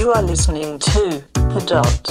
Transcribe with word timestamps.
You 0.00 0.12
are 0.12 0.22
listening 0.22 0.78
to 0.78 1.22
The 1.34 1.62
Dot. 1.66 2.08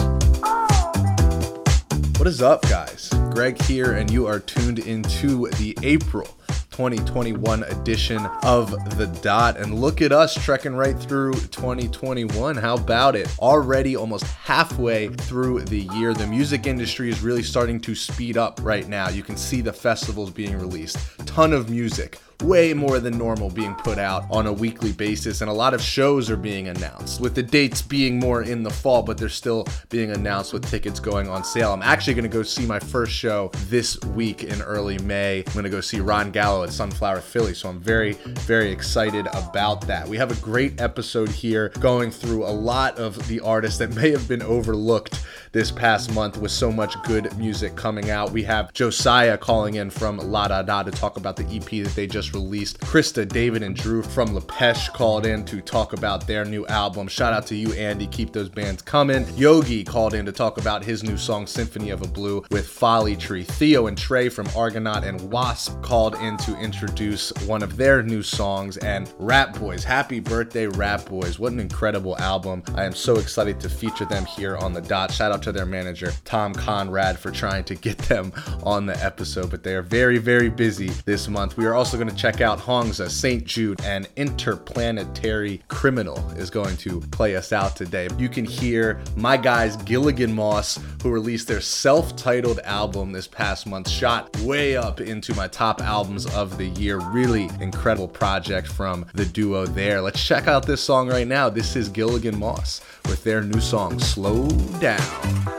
What 2.20 2.28
is 2.28 2.40
up, 2.40 2.62
guys? 2.70 3.10
Greg 3.32 3.60
here, 3.64 3.94
and 3.94 4.12
you 4.12 4.28
are 4.28 4.40
tuned 4.40 4.78
into 4.78 5.50
the 5.58 5.76
April 5.82 6.28
2021 6.70 7.64
edition 7.64 8.24
of 8.44 8.70
The 8.96 9.08
Dot. 9.24 9.58
And 9.58 9.82
look 9.82 10.04
at 10.04 10.12
us 10.12 10.36
trekking 10.36 10.76
right 10.76 10.96
through 11.00 11.34
2021. 11.34 12.58
How 12.58 12.76
about 12.76 13.16
it? 13.16 13.28
Already 13.40 13.96
almost 13.96 14.26
halfway 14.26 15.08
through 15.08 15.62
the 15.62 15.82
year. 15.96 16.14
The 16.14 16.28
music 16.28 16.68
industry 16.68 17.10
is 17.10 17.22
really 17.22 17.42
starting 17.42 17.80
to 17.82 17.96
speed 17.96 18.38
up 18.38 18.60
right 18.62 18.88
now. 18.88 19.10
You 19.10 19.24
can 19.24 19.36
see 19.36 19.62
the 19.62 19.74
festivals 19.74 20.30
being 20.30 20.56
released, 20.56 21.00
ton 21.26 21.54
of 21.54 21.72
music 21.72 22.20
way 22.44 22.74
more 22.74 23.00
than 23.00 23.18
normal 23.18 23.50
being 23.50 23.76
put 23.76 23.98
out 23.98 24.26
on 24.32 24.48
a 24.48 24.54
weekly 24.54 24.92
basis, 24.92 25.42
and 25.42 25.50
a 25.50 25.54
lot 25.54 25.74
of 25.74 25.82
shows 25.82 26.30
are 26.30 26.38
being 26.38 26.70
announced, 26.70 27.20
with 27.20 27.36
the 27.36 27.44
dates 27.44 27.82
being 27.82 28.20
more 28.20 28.44
in 28.44 28.64
the 28.64 28.70
fall, 28.70 29.04
but 29.04 29.18
they're 29.18 29.30
still 29.30 29.68
being 29.90 30.12
announced 30.12 30.54
with 30.54 30.66
tickets 30.70 31.00
going 31.00 31.28
on 31.28 31.44
sale. 31.44 31.74
I'm 31.74 31.82
actually 31.82 32.14
going 32.14 32.30
to 32.30 32.30
go 32.30 32.44
see 32.44 32.66
my 32.66 32.80
first 32.80 33.12
show 33.12 33.52
this 33.68 34.00
week 34.16 34.44
in 34.44 34.62
early 34.62 34.98
May. 35.00 35.44
I'm 35.46 35.54
going 35.54 35.64
to 35.64 35.70
go 35.70 35.82
see 35.82 36.00
Ron 36.00 36.32
Gallo 36.32 36.64
at 36.64 36.72
Sunflower 36.72 37.22
Philly, 37.22 37.54
so 37.54 37.70
I'm 37.70 37.80
very, 37.80 38.14
very 38.14 38.72
excited 38.72 39.28
about 39.34 39.86
that. 39.88 40.08
We 40.08 40.18
have 40.18 40.32
a 40.32 40.42
great 40.42 40.80
episode 40.80 41.30
here 41.30 41.70
going 41.80 42.12
through 42.12 42.46
a 42.46 42.52
lot 42.52 42.98
of 42.98 43.28
the 43.28 43.42
artists 43.42 43.80
that 43.80 43.94
may 43.96 44.12
have 44.12 44.28
been 44.28 44.42
overlooked 44.42 45.22
this 45.52 45.72
past 45.72 46.14
month 46.14 46.38
with 46.38 46.52
so 46.52 46.72
much 46.72 47.02
good 47.04 47.36
music 47.38 47.76
coming 47.76 48.10
out. 48.10 48.32
We 48.32 48.44
have 48.44 48.72
Josiah 48.74 49.38
calling 49.38 49.76
in 49.76 49.90
from 49.90 50.18
La 50.18 50.48
Da 50.48 50.62
Da 50.62 50.84
to 50.84 50.92
talk 50.92 51.18
about 51.18 51.36
the 51.36 51.46
EP 51.46 51.84
that 51.84 51.94
they 51.96 52.08
just 52.08 52.34
released. 52.34 52.80
Krista, 52.80 53.28
David, 53.28 53.64
and 53.64 53.76
Drew 53.76 54.04
from 54.04 54.30
Lapêche 54.30 54.94
called 54.94 55.26
in 55.26 55.46
to 55.46 55.62
talk 55.62 55.94
about 55.94 56.28
their 56.28 56.46
new 56.46 56.66
album. 56.68 57.08
Shout 57.08 57.34
out 57.34 57.48
to 57.48 57.56
you, 57.56 57.74
Andy. 57.74 58.08
Keep 58.08 58.34
those 58.34 58.50
bands 58.50 58.82
coming. 58.82 59.26
Iogi 59.26 59.86
called 59.86 60.14
in 60.14 60.26
to 60.26 60.32
talk 60.32 60.58
about 60.58 60.84
his 60.84 61.04
new 61.04 61.18
song, 61.18 61.48
Symphony 61.48 61.90
of 61.90 62.02
a 62.02 62.08
Blue, 62.08 62.44
with 62.52 62.68
Folly 62.68 63.16
Tree. 63.16 63.44
Theo 63.44 63.88
and 63.88 63.98
Trey 63.98 64.30
from 64.30 64.48
Argonaut 64.56 65.04
and 65.04 65.20
Wasp 65.32 65.82
called 65.82 66.16
in 66.16 66.38
to 66.38 66.58
introduce 66.60 67.32
one 67.46 67.64
of 67.64 67.78
their 67.78 68.04
new 68.04 68.22
songs. 68.22 68.78
And 68.78 69.12
Rat 69.18 69.60
Boys, 69.60 69.84
happy 69.84 70.20
birthday, 70.20 70.68
Rat 70.68 71.06
Boys. 71.06 71.40
What 71.40 71.54
an 71.54 71.60
incredible 71.60 72.18
album. 72.20 72.64
I 72.76 72.86
am 72.86 72.94
so 72.94 73.18
excited 73.18 73.60
to 73.62 73.70
feature 73.70 74.06
them 74.06 74.26
here 74.26 74.58
on 74.58 74.74
the 74.74 74.82
dot. 74.82 75.12
Shout 75.12 75.32
out 75.32 75.39
to 75.42 75.52
their 75.52 75.66
manager, 75.66 76.12
Tom 76.26 76.54
Conrad, 76.54 77.18
for 77.18 77.32
trying 77.32 77.64
to 77.66 77.76
get 77.76 77.98
them 77.98 78.32
on 78.64 78.86
the 78.86 79.04
episode, 79.04 79.50
but 79.50 79.64
they 79.64 79.76
are 79.76 79.82
very, 79.82 80.18
very 80.18 80.50
busy 80.50 80.90
this 81.06 81.28
month. 81.28 81.58
We 81.58 81.66
are 81.66 81.74
also 81.74 81.98
going 81.98 82.10
to 82.10 82.16
check 82.16 82.42
out 82.42 82.60
Hongza, 82.60 83.10
St. 83.10 83.46
Jude, 83.46 83.82
and 83.84 84.08
Interplanetary 84.16 85.62
Criminal 85.68 86.18
is 86.32 86.50
going 86.50 86.78
to 86.78 87.00
play 87.12 87.36
us 87.36 87.54
out 87.54 87.76
today. 87.76 88.08
You 88.18 88.30
can 88.30 88.46
hear 88.46 89.02
my 89.16 89.38
guys, 89.38 89.76
Gilligan 89.78 90.34
Moss, 90.34 90.80
who 91.02 91.12
released 91.12 91.48
their 91.48 91.62
self 91.62 92.16
titled 92.16 92.60
album 92.60 93.12
this 93.12 93.28
past 93.28 93.68
month, 93.68 93.90
shot 93.90 94.36
way 94.42 94.76
up 94.76 95.02
into 95.02 95.34
my 95.36 95.48
top 95.48 95.82
albums 95.82 96.26
of 96.36 96.58
the 96.58 96.66
year. 96.66 97.00
Really 97.00 97.50
incredible 97.60 98.08
project 98.08 98.68
from 98.68 99.06
the 99.14 99.26
duo 99.26 99.66
there. 99.66 100.02
Let's 100.02 100.24
check 100.24 100.48
out 100.48 100.66
this 100.66 100.82
song 100.82 101.10
right 101.10 101.28
now. 101.28 101.50
This 101.50 101.76
is 101.76 101.90
Gilligan 101.90 102.38
Moss 102.38 102.82
with 103.06 103.24
their 103.24 103.42
new 103.42 103.60
song, 103.60 104.00
Slow 104.00 104.48
Down. 104.80 105.29
When 105.30 105.59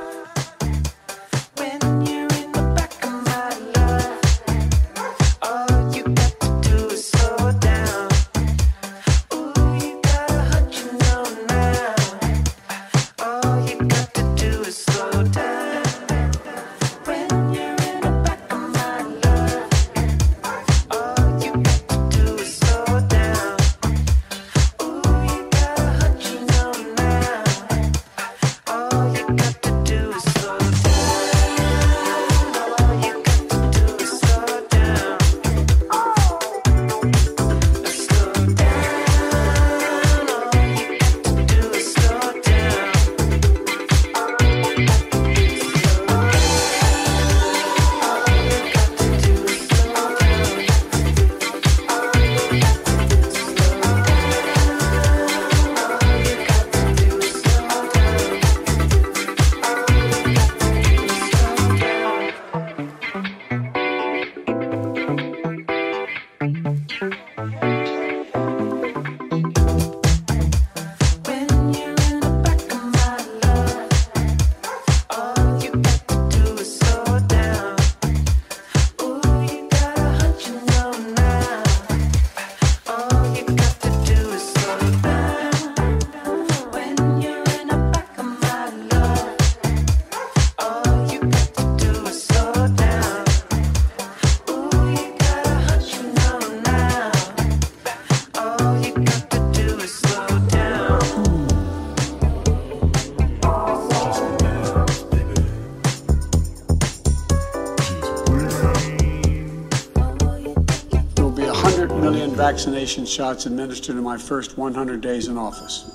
vaccination 112.60 113.06
shots 113.06 113.46
administered 113.46 113.96
in 113.96 114.02
my 114.02 114.18
first 114.18 114.58
100 114.58 115.00
days 115.00 115.28
in 115.28 115.38
office. 115.38 115.90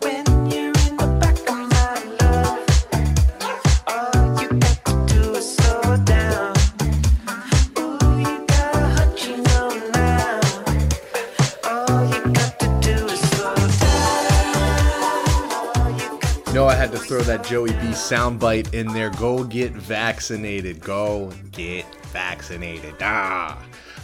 When 0.00 0.26
you're 0.50 0.66
in 0.66 0.96
the 0.98 1.16
back 1.18 1.38
of 1.38 1.46
my 1.48 1.64
life, 2.20 2.60
all 3.88 4.42
you 4.42 4.48
got 4.60 4.84
to 4.84 4.92
do 5.08 5.34
is 5.34 5.56
slow 5.56 5.96
down. 6.04 6.54
Ooh, 7.78 8.20
you 8.20 8.44
got 8.46 8.74
a 8.74 8.86
hunch, 8.98 9.28
you 9.28 9.38
know 9.38 9.70
now. 9.94 10.40
All 11.64 12.04
you 12.12 12.20
got 12.34 12.60
to 12.60 12.66
do 12.82 13.06
is 13.06 13.20
slow 13.30 13.54
down. 13.80 14.76
All 15.54 15.90
you 15.90 16.20
got 16.20 16.46
You 16.48 16.52
know, 16.52 16.66
I 16.66 16.74
had 16.74 16.92
to 16.92 16.98
throw 16.98 17.22
that 17.22 17.44
Joey 17.44 17.70
B 17.70 17.94
soundbite 17.94 18.74
in 18.74 18.88
there. 18.88 19.08
Go 19.08 19.42
get 19.42 19.72
vaccinated. 19.72 20.82
Go 20.82 21.32
get 21.50 21.86
vaccinated. 22.12 22.96
Ah. 23.00 23.56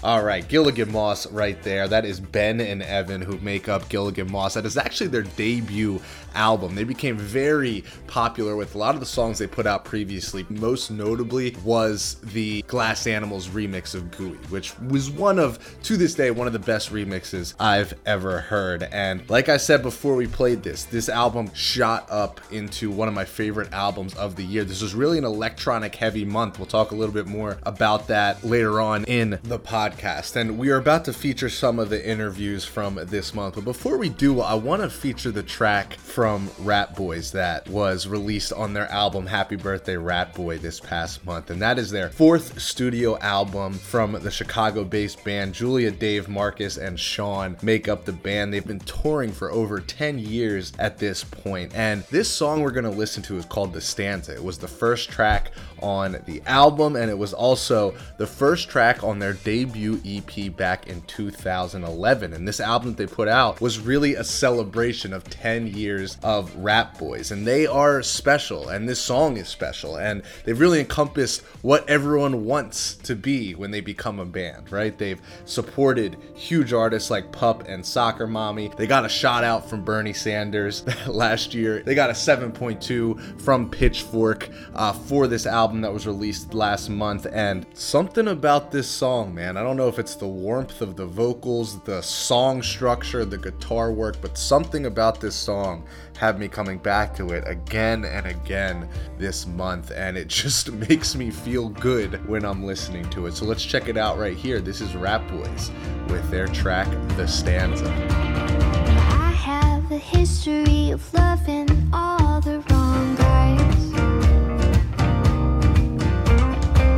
All 0.05 0.23
right, 0.23 0.47
Gilligan 0.47 0.93
Moss 0.93 1.27
right 1.33 1.61
there. 1.65 1.89
That 1.89 2.05
is 2.05 2.21
Ben 2.21 2.61
and 2.61 2.85
Evan 2.85 3.21
who 3.21 3.37
make 3.39 3.69
up 3.69 3.89
Gilligan 3.89 4.31
Moss. 4.31 4.55
That 4.55 4.65
is 4.65 4.77
actually 4.77 5.09
their 5.09 5.23
debut 5.23 6.01
album. 6.39 6.75
They 6.75 6.85
became 6.85 7.17
very 7.17 7.85
popular 8.07 8.57
with 8.57 8.75
a 8.75 8.79
lot 8.79 8.95
of 8.95 9.01
the 9.01 9.07
songs 9.07 9.39
they 9.39 9.47
put 9.47 9.67
out 9.67 9.85
previously. 9.85 10.47
Most 10.49 10.91
notably 10.91 11.57
was 11.65 12.17
the 12.23 12.63
Glass 12.63 13.07
Animals 13.07 13.49
remix 13.49 13.95
of 13.95 14.11
Gooey, 14.11 14.39
which 14.49 14.79
was 14.79 15.11
one 15.11 15.39
of, 15.39 15.59
to 15.83 15.97
this 15.97 16.15
day, 16.15 16.31
one 16.31 16.47
of 16.47 16.53
the 16.53 16.59
best 16.59 16.93
remixes 16.93 17.55
I've 17.59 17.95
ever 18.07 18.41
heard. 18.41 18.85
And 18.85 19.29
like 19.29 19.49
I 19.49 19.57
said 19.57 19.83
before 19.83 20.15
we 20.15 20.27
played 20.27 20.63
this, 20.63 20.85
this 20.85 21.09
album 21.09 21.53
shot 21.55 22.07
up 22.11 22.41
into 22.51 22.91
one 22.91 23.09
of 23.09 23.15
my 23.15 23.25
favorite 23.25 23.73
albums 23.73 24.15
of 24.15 24.37
the 24.37 24.45
year. 24.45 24.65
This 24.65 24.83
was 24.83 24.95
really 24.95 25.19
an 25.19 25.25
electronic 25.25 25.95
heavy 25.95 26.25
month. 26.25 26.59
We'll 26.59 26.67
talk 26.67 26.93
a 26.93 26.95
little 26.95 27.15
bit 27.15 27.27
more 27.27 27.59
about 27.65 28.07
that 28.09 28.45
later 28.45 28.81
on 28.81 29.05
in 29.05 29.39
the 29.43 29.59
podcast 29.59 29.89
podcast, 29.89 30.37
and 30.37 30.59
we 30.59 30.71
are 30.71 30.77
about 30.77 31.05
to 31.05 31.13
feature 31.13 31.49
some 31.49 31.79
of 31.79 31.91
the 31.91 32.09
interviews 32.09 32.65
from 32.65 32.99
this 33.07 33.35
month. 33.35 33.55
But 33.55 33.65
before 33.65 33.97
we 33.97 34.09
do, 34.09 34.41
I 34.41 34.55
want 34.55 34.83
to 34.83 34.91
feature 34.91 35.31
the 35.31 35.43
track 35.43 35.95
from 35.95 36.28
Rat 36.59 36.95
Boys 36.95 37.33
that 37.33 37.67
was 37.69 38.07
released 38.07 38.53
on 38.53 38.75
their 38.75 38.91
album 38.91 39.27
Happy 39.27 39.57
Birthday 39.57 39.97
Rat 39.97 40.35
Boy 40.35 40.59
this 40.59 40.79
past 40.79 41.25
month. 41.25 41.51
And 41.51 41.63
that 41.63 41.79
is 41.79 41.91
their 41.91 42.11
fourth 42.11 42.61
studio 42.61 43.19
album 43.19 43.73
from 43.73 44.13
the 44.13 44.31
Chicago 44.31 44.85
based 44.85 45.25
band. 45.25 45.55
Julia, 45.55 45.91
Dave, 45.91 46.29
Marcus, 46.29 46.77
and 46.77 47.01
Sean 47.01 47.57
make 47.63 47.89
up 47.89 48.05
the 48.05 48.13
band. 48.13 48.53
They've 48.53 48.67
been 48.67 48.81
touring 48.81 49.33
for 49.33 49.51
over 49.51 49.81
10 49.81 50.19
years 50.19 50.73
at 50.79 50.99
this 50.99 51.25
point. 51.25 51.75
And 51.75 52.03
this 52.11 52.29
song 52.29 52.61
we're 52.63 52.73
going 52.73 52.85
to 52.85 52.91
listen 52.91 53.23
to 53.25 53.37
is 53.37 53.47
called 53.47 53.73
The 53.73 53.81
Stanza. 53.81 54.35
It 54.35 54.45
was 54.45 54.59
the 54.59 54.69
first 54.69 55.11
track 55.11 55.53
on 55.81 56.19
the 56.27 56.43
album, 56.47 56.97
and 56.97 57.11
it 57.11 57.17
was 57.17 57.33
also 57.33 57.95
the 58.17 58.27
first 58.27 58.69
track 58.69 59.03
on 59.03 59.19
their 59.19 59.33
debut 59.33 60.01
EP 60.05 60.55
back 60.57 60.89
in 60.89 61.01
2011. 61.03 62.33
And 62.33 62.47
this 62.47 62.61
album 62.61 62.91
that 62.91 62.97
they 62.97 63.07
put 63.07 63.29
out 63.29 63.61
was 63.61 63.79
really 63.79 64.15
a 64.15 64.25
celebration 64.25 65.13
of 65.13 65.25
10 65.25 65.69
years 65.69 66.08
of 66.23 66.55
Rat 66.57 66.99
Boys, 66.99 67.31
and 67.31 67.47
they 67.47 67.67
are 67.67 68.03
special, 68.03 68.69
and 68.69 68.89
this 68.89 69.01
song 69.01 69.37
is 69.37 69.49
special, 69.49 69.97
and 69.97 70.23
they've 70.45 70.59
really 70.59 70.81
encompassed 70.81 71.43
what 71.63 71.89
everyone 71.89 72.45
wants 72.45 72.95
to 72.95 73.15
be 73.15 73.55
when 73.55 73.71
they 73.71 73.81
become 73.81 74.19
a 74.19 74.25
band, 74.25 74.71
right? 74.73 74.97
They've 74.97 75.21
supported 75.45 76.17
huge 76.35 76.73
artists 76.73 77.11
like 77.11 77.33
Pup 77.33 77.69
and 77.69 77.85
Soccer 77.85 78.27
Mommy. 78.27 78.71
They 78.77 78.87
got 78.87 79.05
a 79.05 79.09
shout 79.09 79.45
out 79.45 79.69
from 79.69 79.85
Bernie 79.85 80.13
Sanders 80.13 80.85
last 81.07 81.55
year. 81.55 81.83
They 81.83 81.95
got 81.95 82.11
a 82.11 82.15
7.2 82.15 83.41
from 83.41 83.71
Pitchfork 83.71 84.49
uh, 84.75 84.93
for 84.93 85.27
this 85.27 85.47
album 85.47 85.81
that 85.83 85.93
was 85.93 86.07
released 86.07 86.55
last 86.55 86.89
month. 86.89 87.27
And 87.33 87.67
something 87.75 88.29
about 88.29 88.71
this 88.71 88.89
song, 88.89 89.35
man, 89.35 89.57
I 89.57 89.63
don't 89.63 89.77
know 89.77 89.89
if 89.89 89.99
it's 89.99 90.15
the 90.15 90.29
warmth 90.29 90.81
of 90.81 90.97
the 90.97 91.07
vocals, 91.07 91.81
the 91.83 92.03
song 92.03 92.63
structure, 92.63 93.25
the 93.25 93.39
guitar 93.39 93.93
work, 93.93 94.17
but 94.21 94.39
something 94.39 94.87
about 94.87 95.21
this 95.21 95.35
song 95.35 95.85
had 96.19 96.37
me 96.37 96.49
coming 96.49 96.79
back 96.79 97.15
to 97.15 97.31
it 97.31 97.45
again 97.47 98.05
and 98.05 98.27
again 98.27 98.89
this 99.19 99.47
month. 99.47 99.93
And 99.95 100.19
it 100.19 100.27
just 100.43 100.73
makes 100.73 101.15
me 101.15 101.31
feel 101.31 101.69
good 101.69 102.27
when 102.29 102.45
I'm 102.45 102.65
listening 102.65 103.09
to 103.11 103.27
it. 103.27 103.35
So 103.35 103.45
let's 103.45 103.65
check 103.65 103.89
it 103.89 103.97
out 103.97 104.19
right 104.19 104.37
here. 104.37 104.61
This 104.61 104.81
is 104.81 104.97
Rat 104.97 105.27
Boys 105.29 105.71
with 106.09 106.29
their 106.29 106.49
track, 106.49 106.89
The 107.17 107.27
Stanza. 107.27 107.89
I 107.89 109.31
have 109.31 109.91
a 109.93 109.99
history 109.99 110.91
of 110.91 111.15
loving 111.15 111.69
all 111.93 112.41
the 112.41 112.65
wrong 112.69 113.15
guys. 113.15 113.85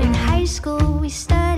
In 0.03 0.15
high 0.15 0.45
school, 0.45 0.99
we 0.99 1.11
studied 1.11 1.50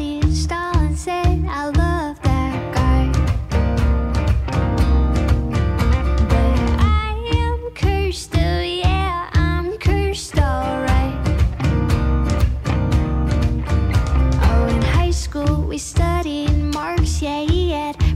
studied 15.83 16.53
Marx, 16.73 17.21
yeah, 17.21 17.41
had 17.71 18.12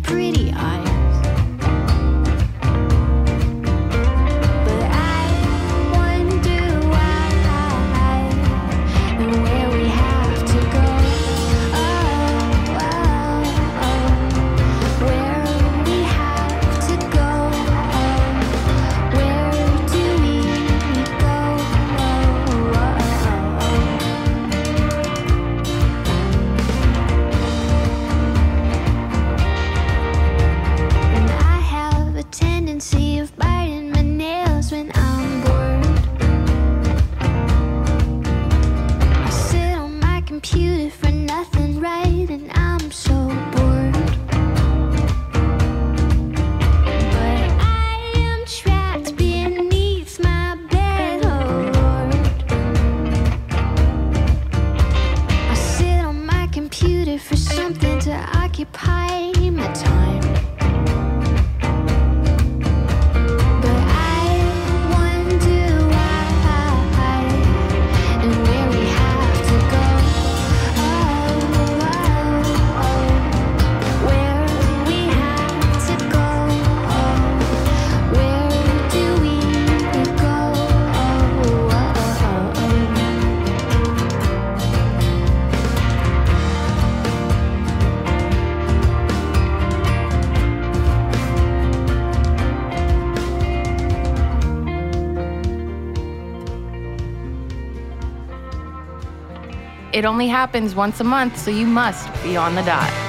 It 99.97 100.05
only 100.05 100.29
happens 100.29 100.75
once 100.75 101.01
a 101.01 101.05
month, 101.05 101.39
so 101.39 101.51
you 101.51 101.67
must 101.67 102.13
be 102.23 102.37
on 102.37 102.55
the 102.55 102.61
dot. 102.61 103.06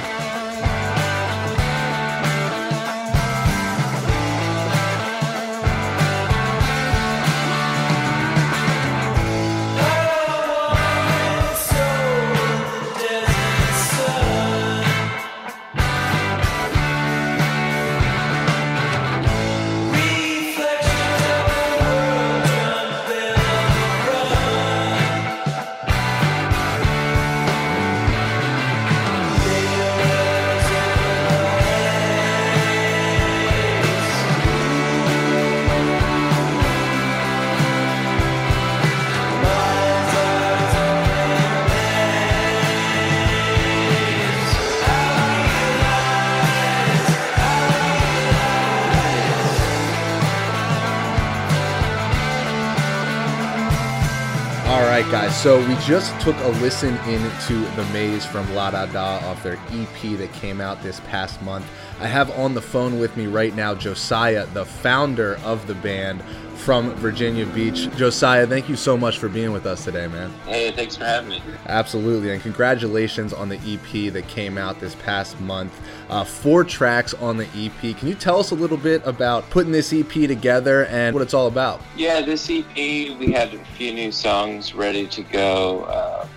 Just 55.81 56.19
took 56.21 56.35
a 56.37 56.47
listen 56.59 56.95
into 57.07 57.59
The 57.75 57.83
Maze 57.93 58.25
from 58.25 58.53
La 58.55 58.71
Da 58.71 58.85
Da 58.87 59.17
off 59.27 59.43
their 59.43 59.59
EP 59.71 60.17
that 60.17 60.31
came 60.33 60.59
out 60.59 60.81
this 60.81 60.99
past 61.01 61.41
month. 61.41 61.65
I 61.99 62.07
have 62.07 62.31
on 62.31 62.53
the 62.53 62.61
phone 62.61 62.99
with 62.99 63.15
me 63.15 63.27
right 63.27 63.55
now 63.55 63.75
Josiah, 63.75 64.45
the 64.47 64.65
founder 64.65 65.37
of 65.43 65.67
the 65.67 65.75
band 65.75 66.23
from 66.57 66.91
Virginia 66.95 67.45
Beach. 67.45 67.89
Josiah, 67.95 68.45
thank 68.45 68.67
you 68.67 68.75
so 68.75 68.97
much 68.97 69.19
for 69.19 69.29
being 69.29 69.51
with 69.51 69.65
us 69.65 69.85
today, 69.85 70.07
man. 70.07 70.31
Hey, 70.45 70.71
thanks 70.71 70.97
for 70.97 71.05
having 71.05 71.29
me. 71.29 71.41
Absolutely, 71.67 72.31
and 72.31 72.41
congratulations 72.41 73.31
on 73.31 73.49
the 73.49 73.57
EP 73.57 74.11
that 74.13 74.27
came 74.27 74.57
out 74.57 74.79
this 74.79 74.95
past 74.95 75.39
month. 75.39 75.79
Uh, 76.09 76.23
four 76.23 76.63
tracks 76.63 77.13
on 77.15 77.37
the 77.37 77.47
EP. 77.55 77.97
Can 77.97 78.07
you 78.07 78.15
tell 78.15 78.39
us 78.39 78.51
a 78.51 78.55
little 78.55 78.77
bit 78.77 79.05
about 79.05 79.49
putting 79.49 79.71
this 79.71 79.93
EP 79.93 80.09
together 80.09 80.85
and 80.87 81.13
what 81.13 81.23
it's 81.23 81.33
all 81.33 81.47
about? 81.47 81.81
Yeah, 81.95 82.21
this 82.21 82.49
EP, 82.49 82.75
we 82.75 83.31
had 83.31 83.53
a 83.53 83.63
few 83.77 83.93
new 83.93 84.11
songs 84.11 84.73
ready 84.73 85.07
to 85.07 85.23
go. 85.23 85.83
Uh, 85.83 86.27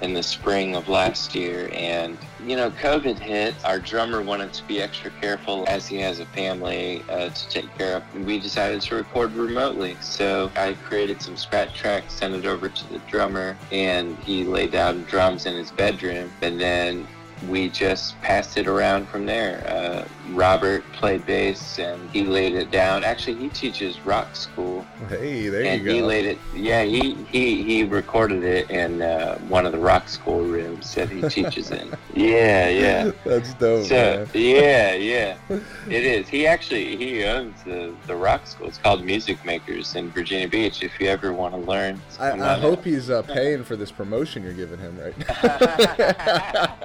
in 0.00 0.14
the 0.14 0.22
spring 0.22 0.74
of 0.74 0.88
last 0.88 1.34
year. 1.34 1.70
And, 1.72 2.16
you 2.46 2.56
know, 2.56 2.70
COVID 2.70 3.18
hit. 3.18 3.54
Our 3.64 3.78
drummer 3.78 4.22
wanted 4.22 4.52
to 4.54 4.64
be 4.64 4.80
extra 4.80 5.10
careful 5.20 5.64
as 5.68 5.86
he 5.86 5.96
has 5.98 6.20
a 6.20 6.26
family 6.26 7.02
uh, 7.08 7.30
to 7.30 7.48
take 7.48 7.72
care 7.76 7.96
of. 7.96 8.02
And 8.14 8.26
we 8.26 8.38
decided 8.38 8.80
to 8.82 8.94
record 8.96 9.32
remotely. 9.32 9.96
So 10.00 10.50
I 10.56 10.74
created 10.84 11.20
some 11.22 11.36
scratch 11.36 11.74
tracks, 11.74 12.14
sent 12.14 12.34
it 12.34 12.46
over 12.46 12.68
to 12.68 12.88
the 12.92 12.98
drummer, 13.00 13.56
and 13.72 14.16
he 14.18 14.44
laid 14.44 14.72
down 14.72 15.04
drums 15.04 15.46
in 15.46 15.54
his 15.54 15.70
bedroom. 15.70 16.30
And 16.42 16.60
then 16.60 17.06
we 17.48 17.68
just 17.68 18.20
passed 18.20 18.56
it 18.56 18.66
around 18.66 19.08
from 19.08 19.26
there. 19.26 19.64
Uh, 19.66 20.08
Robert 20.34 20.84
played 20.92 21.26
bass 21.26 21.78
and 21.78 22.10
he 22.10 22.24
laid 22.24 22.54
it 22.54 22.70
down. 22.70 23.04
Actually, 23.04 23.36
he 23.36 23.48
teaches 23.48 24.00
rock 24.00 24.34
school, 24.36 24.84
Hey, 25.08 25.48
there 25.48 25.64
and 25.64 25.82
you 25.82 25.90
he 25.90 26.02
laid 26.02 26.24
it. 26.26 26.38
Yeah, 26.54 26.82
he 26.82 27.14
he 27.30 27.62
he 27.62 27.84
recorded 27.84 28.44
it 28.44 28.70
in 28.70 29.02
uh, 29.02 29.38
one 29.48 29.66
of 29.66 29.72
the 29.72 29.78
rock 29.78 30.08
school 30.08 30.40
rooms 30.42 30.94
that 30.94 31.08
he 31.08 31.22
teaches 31.28 31.70
in. 31.70 31.90
Yeah, 32.12 32.68
yeah. 32.68 33.12
That's 33.24 33.54
dope, 33.54 33.86
So 33.86 33.94
man. 33.94 34.28
yeah, 34.34 34.92
yeah, 34.94 35.36
it 35.48 36.04
is. 36.04 36.28
He 36.28 36.46
actually 36.46 36.96
he 36.96 37.24
owns 37.24 37.62
the 37.62 37.94
the 38.06 38.16
rock 38.16 38.46
school. 38.46 38.66
It's 38.66 38.78
called 38.78 39.04
Music 39.04 39.42
Makers 39.44 39.94
in 39.94 40.10
Virginia 40.10 40.48
Beach. 40.48 40.82
If 40.82 40.98
you 41.00 41.08
ever 41.08 41.32
want 41.32 41.54
to 41.54 41.60
learn, 41.60 42.00
I, 42.18 42.32
I 42.32 42.58
hope 42.58 42.84
he's 42.84 43.10
uh, 43.10 43.22
paying 43.22 43.62
for 43.64 43.76
this 43.76 43.90
promotion 43.92 44.42
you're 44.42 44.52
giving 44.52 44.78
him 44.78 44.98
right 44.98 45.16
now. 45.18 46.76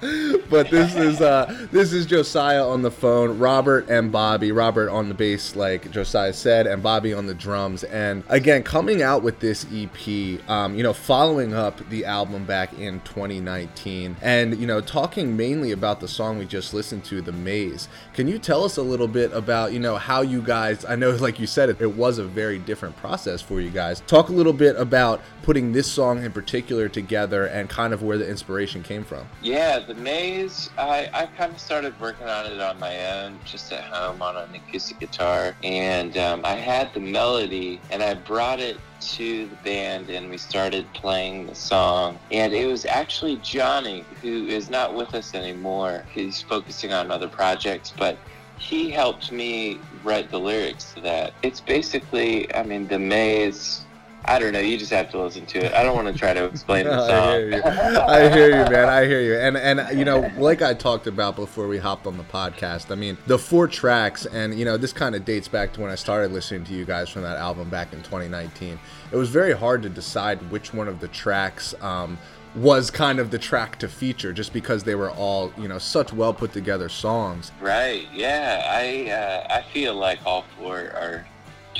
but 0.50 0.70
this 0.70 0.94
is 0.94 1.20
uh, 1.20 1.66
this 1.72 1.92
is 1.92 2.06
Josiah 2.06 2.64
on 2.70 2.82
the 2.82 2.90
phone, 2.90 3.38
Robert 3.38 3.90
and 3.90 4.12
Bobby. 4.12 4.52
Robert 4.52 4.88
on 4.88 5.08
the 5.08 5.14
bass, 5.14 5.56
like 5.56 5.90
Josiah 5.90 6.32
said, 6.32 6.66
and 6.66 6.82
Bobby 6.82 7.12
on 7.12 7.26
the 7.26 7.34
drums. 7.34 7.84
And 7.84 8.22
again, 8.28 8.62
coming 8.62 9.02
out 9.02 9.22
with 9.22 9.40
this 9.40 9.66
EP, 9.72 10.48
um, 10.48 10.76
you 10.76 10.82
know, 10.82 10.92
following 10.92 11.52
up 11.52 11.86
the 11.90 12.04
album 12.04 12.44
back 12.44 12.72
in 12.78 13.00
2019, 13.00 14.16
and 14.22 14.56
you 14.58 14.66
know, 14.66 14.80
talking 14.80 15.36
mainly 15.36 15.72
about 15.72 16.00
the 16.00 16.08
song 16.08 16.38
we 16.38 16.46
just 16.46 16.72
listened 16.72 17.04
to, 17.04 17.20
"The 17.20 17.32
Maze." 17.32 17.88
Can 18.14 18.28
you 18.28 18.38
tell 18.38 18.64
us 18.64 18.76
a 18.76 18.82
little 18.82 19.08
bit 19.08 19.32
about 19.32 19.72
you 19.72 19.80
know 19.80 19.96
how 19.96 20.22
you 20.22 20.40
guys? 20.40 20.84
I 20.84 20.94
know, 20.96 21.10
like 21.16 21.40
you 21.40 21.46
said, 21.46 21.68
it, 21.70 21.80
it 21.80 21.96
was 21.96 22.18
a 22.18 22.24
very 22.24 22.58
different 22.58 22.96
process 22.96 23.42
for 23.42 23.60
you 23.60 23.70
guys. 23.70 24.00
Talk 24.06 24.28
a 24.28 24.32
little 24.32 24.52
bit 24.52 24.76
about 24.76 25.20
putting 25.42 25.72
this 25.72 25.90
song 25.90 26.22
in 26.22 26.30
particular 26.30 26.88
together 26.88 27.46
and 27.46 27.68
kind 27.68 27.92
of 27.92 28.02
where 28.02 28.18
the 28.18 28.28
inspiration 28.28 28.82
came 28.82 29.04
from. 29.04 29.26
Yeah, 29.42 29.80
the 29.80 29.94
maze. 29.94 30.70
I, 30.78 31.10
I 31.12 31.26
kind 31.26 31.52
of 31.52 31.58
started 31.58 31.98
working 32.00 32.28
on 32.28 32.46
it 32.46 32.59
on 32.60 32.78
my 32.78 33.12
own, 33.12 33.38
just 33.44 33.72
at 33.72 33.84
home 33.84 34.22
on 34.22 34.36
an 34.36 34.54
acoustic 34.54 34.98
guitar, 34.98 35.54
and 35.62 36.16
um, 36.16 36.42
I 36.44 36.54
had 36.54 36.92
the 36.94 37.00
melody, 37.00 37.80
and 37.90 38.02
I 38.02 38.14
brought 38.14 38.60
it 38.60 38.78
to 39.00 39.46
the 39.46 39.56
band, 39.56 40.10
and 40.10 40.28
we 40.28 40.36
started 40.36 40.92
playing 40.92 41.46
the 41.46 41.54
song. 41.54 42.18
And 42.30 42.52
it 42.52 42.66
was 42.66 42.84
actually 42.84 43.36
Johnny, 43.36 44.04
who 44.22 44.46
is 44.46 44.68
not 44.68 44.94
with 44.94 45.14
us 45.14 45.34
anymore. 45.34 46.04
He's 46.12 46.42
focusing 46.42 46.92
on 46.92 47.10
other 47.10 47.28
projects, 47.28 47.92
but 47.96 48.18
he 48.58 48.90
helped 48.90 49.32
me 49.32 49.80
write 50.04 50.30
the 50.30 50.38
lyrics 50.38 50.92
to 50.94 51.00
that. 51.00 51.32
It's 51.42 51.60
basically, 51.60 52.54
I 52.54 52.62
mean, 52.62 52.86
the 52.88 52.98
maze. 52.98 53.84
I 54.24 54.38
don't 54.38 54.52
know. 54.52 54.60
You 54.60 54.76
just 54.76 54.92
have 54.92 55.10
to 55.10 55.22
listen 55.22 55.46
to 55.46 55.66
it. 55.66 55.72
I 55.72 55.82
don't 55.82 55.96
want 55.96 56.08
to 56.08 56.14
try 56.14 56.34
to 56.34 56.44
explain 56.44 56.84
the 56.84 56.92
I 56.94 57.38
hear 57.38 57.50
you. 57.50 57.62
I 57.62 58.28
hear 58.30 58.48
you, 58.48 58.70
man. 58.70 58.88
I 58.88 59.06
hear 59.06 59.20
you. 59.20 59.36
And 59.36 59.56
and 59.56 59.98
you 59.98 60.04
know, 60.04 60.30
like 60.36 60.62
I 60.62 60.74
talked 60.74 61.06
about 61.06 61.36
before 61.36 61.66
we 61.66 61.78
hopped 61.78 62.06
on 62.06 62.16
the 62.16 62.24
podcast. 62.24 62.90
I 62.90 62.94
mean, 62.94 63.16
the 63.26 63.38
four 63.38 63.66
tracks, 63.66 64.26
and 64.26 64.58
you 64.58 64.64
know, 64.64 64.76
this 64.76 64.92
kind 64.92 65.14
of 65.14 65.24
dates 65.24 65.48
back 65.48 65.72
to 65.74 65.80
when 65.80 65.90
I 65.90 65.94
started 65.94 66.32
listening 66.32 66.64
to 66.64 66.74
you 66.74 66.84
guys 66.84 67.08
from 67.08 67.22
that 67.22 67.38
album 67.38 67.70
back 67.70 67.92
in 67.92 68.02
2019. 68.02 68.78
It 69.10 69.16
was 69.16 69.30
very 69.30 69.52
hard 69.52 69.82
to 69.82 69.88
decide 69.88 70.50
which 70.50 70.74
one 70.74 70.88
of 70.88 71.00
the 71.00 71.08
tracks. 71.08 71.74
Um, 71.80 72.18
was 72.56 72.90
kind 72.90 73.20
of 73.20 73.30
the 73.30 73.38
track 73.38 73.78
to 73.78 73.86
feature 73.86 74.32
just 74.32 74.52
because 74.52 74.82
they 74.82 74.96
were 74.96 75.12
all 75.12 75.52
you 75.56 75.68
know 75.68 75.78
such 75.78 76.12
well 76.12 76.34
put 76.34 76.52
together 76.52 76.88
songs 76.88 77.52
Right. 77.60 78.08
Yeah. 78.12 78.64
I 78.66 79.08
uh, 79.08 79.58
I 79.58 79.72
feel 79.72 79.94
like 79.94 80.18
all 80.26 80.44
four 80.58 80.78
are 80.78 81.26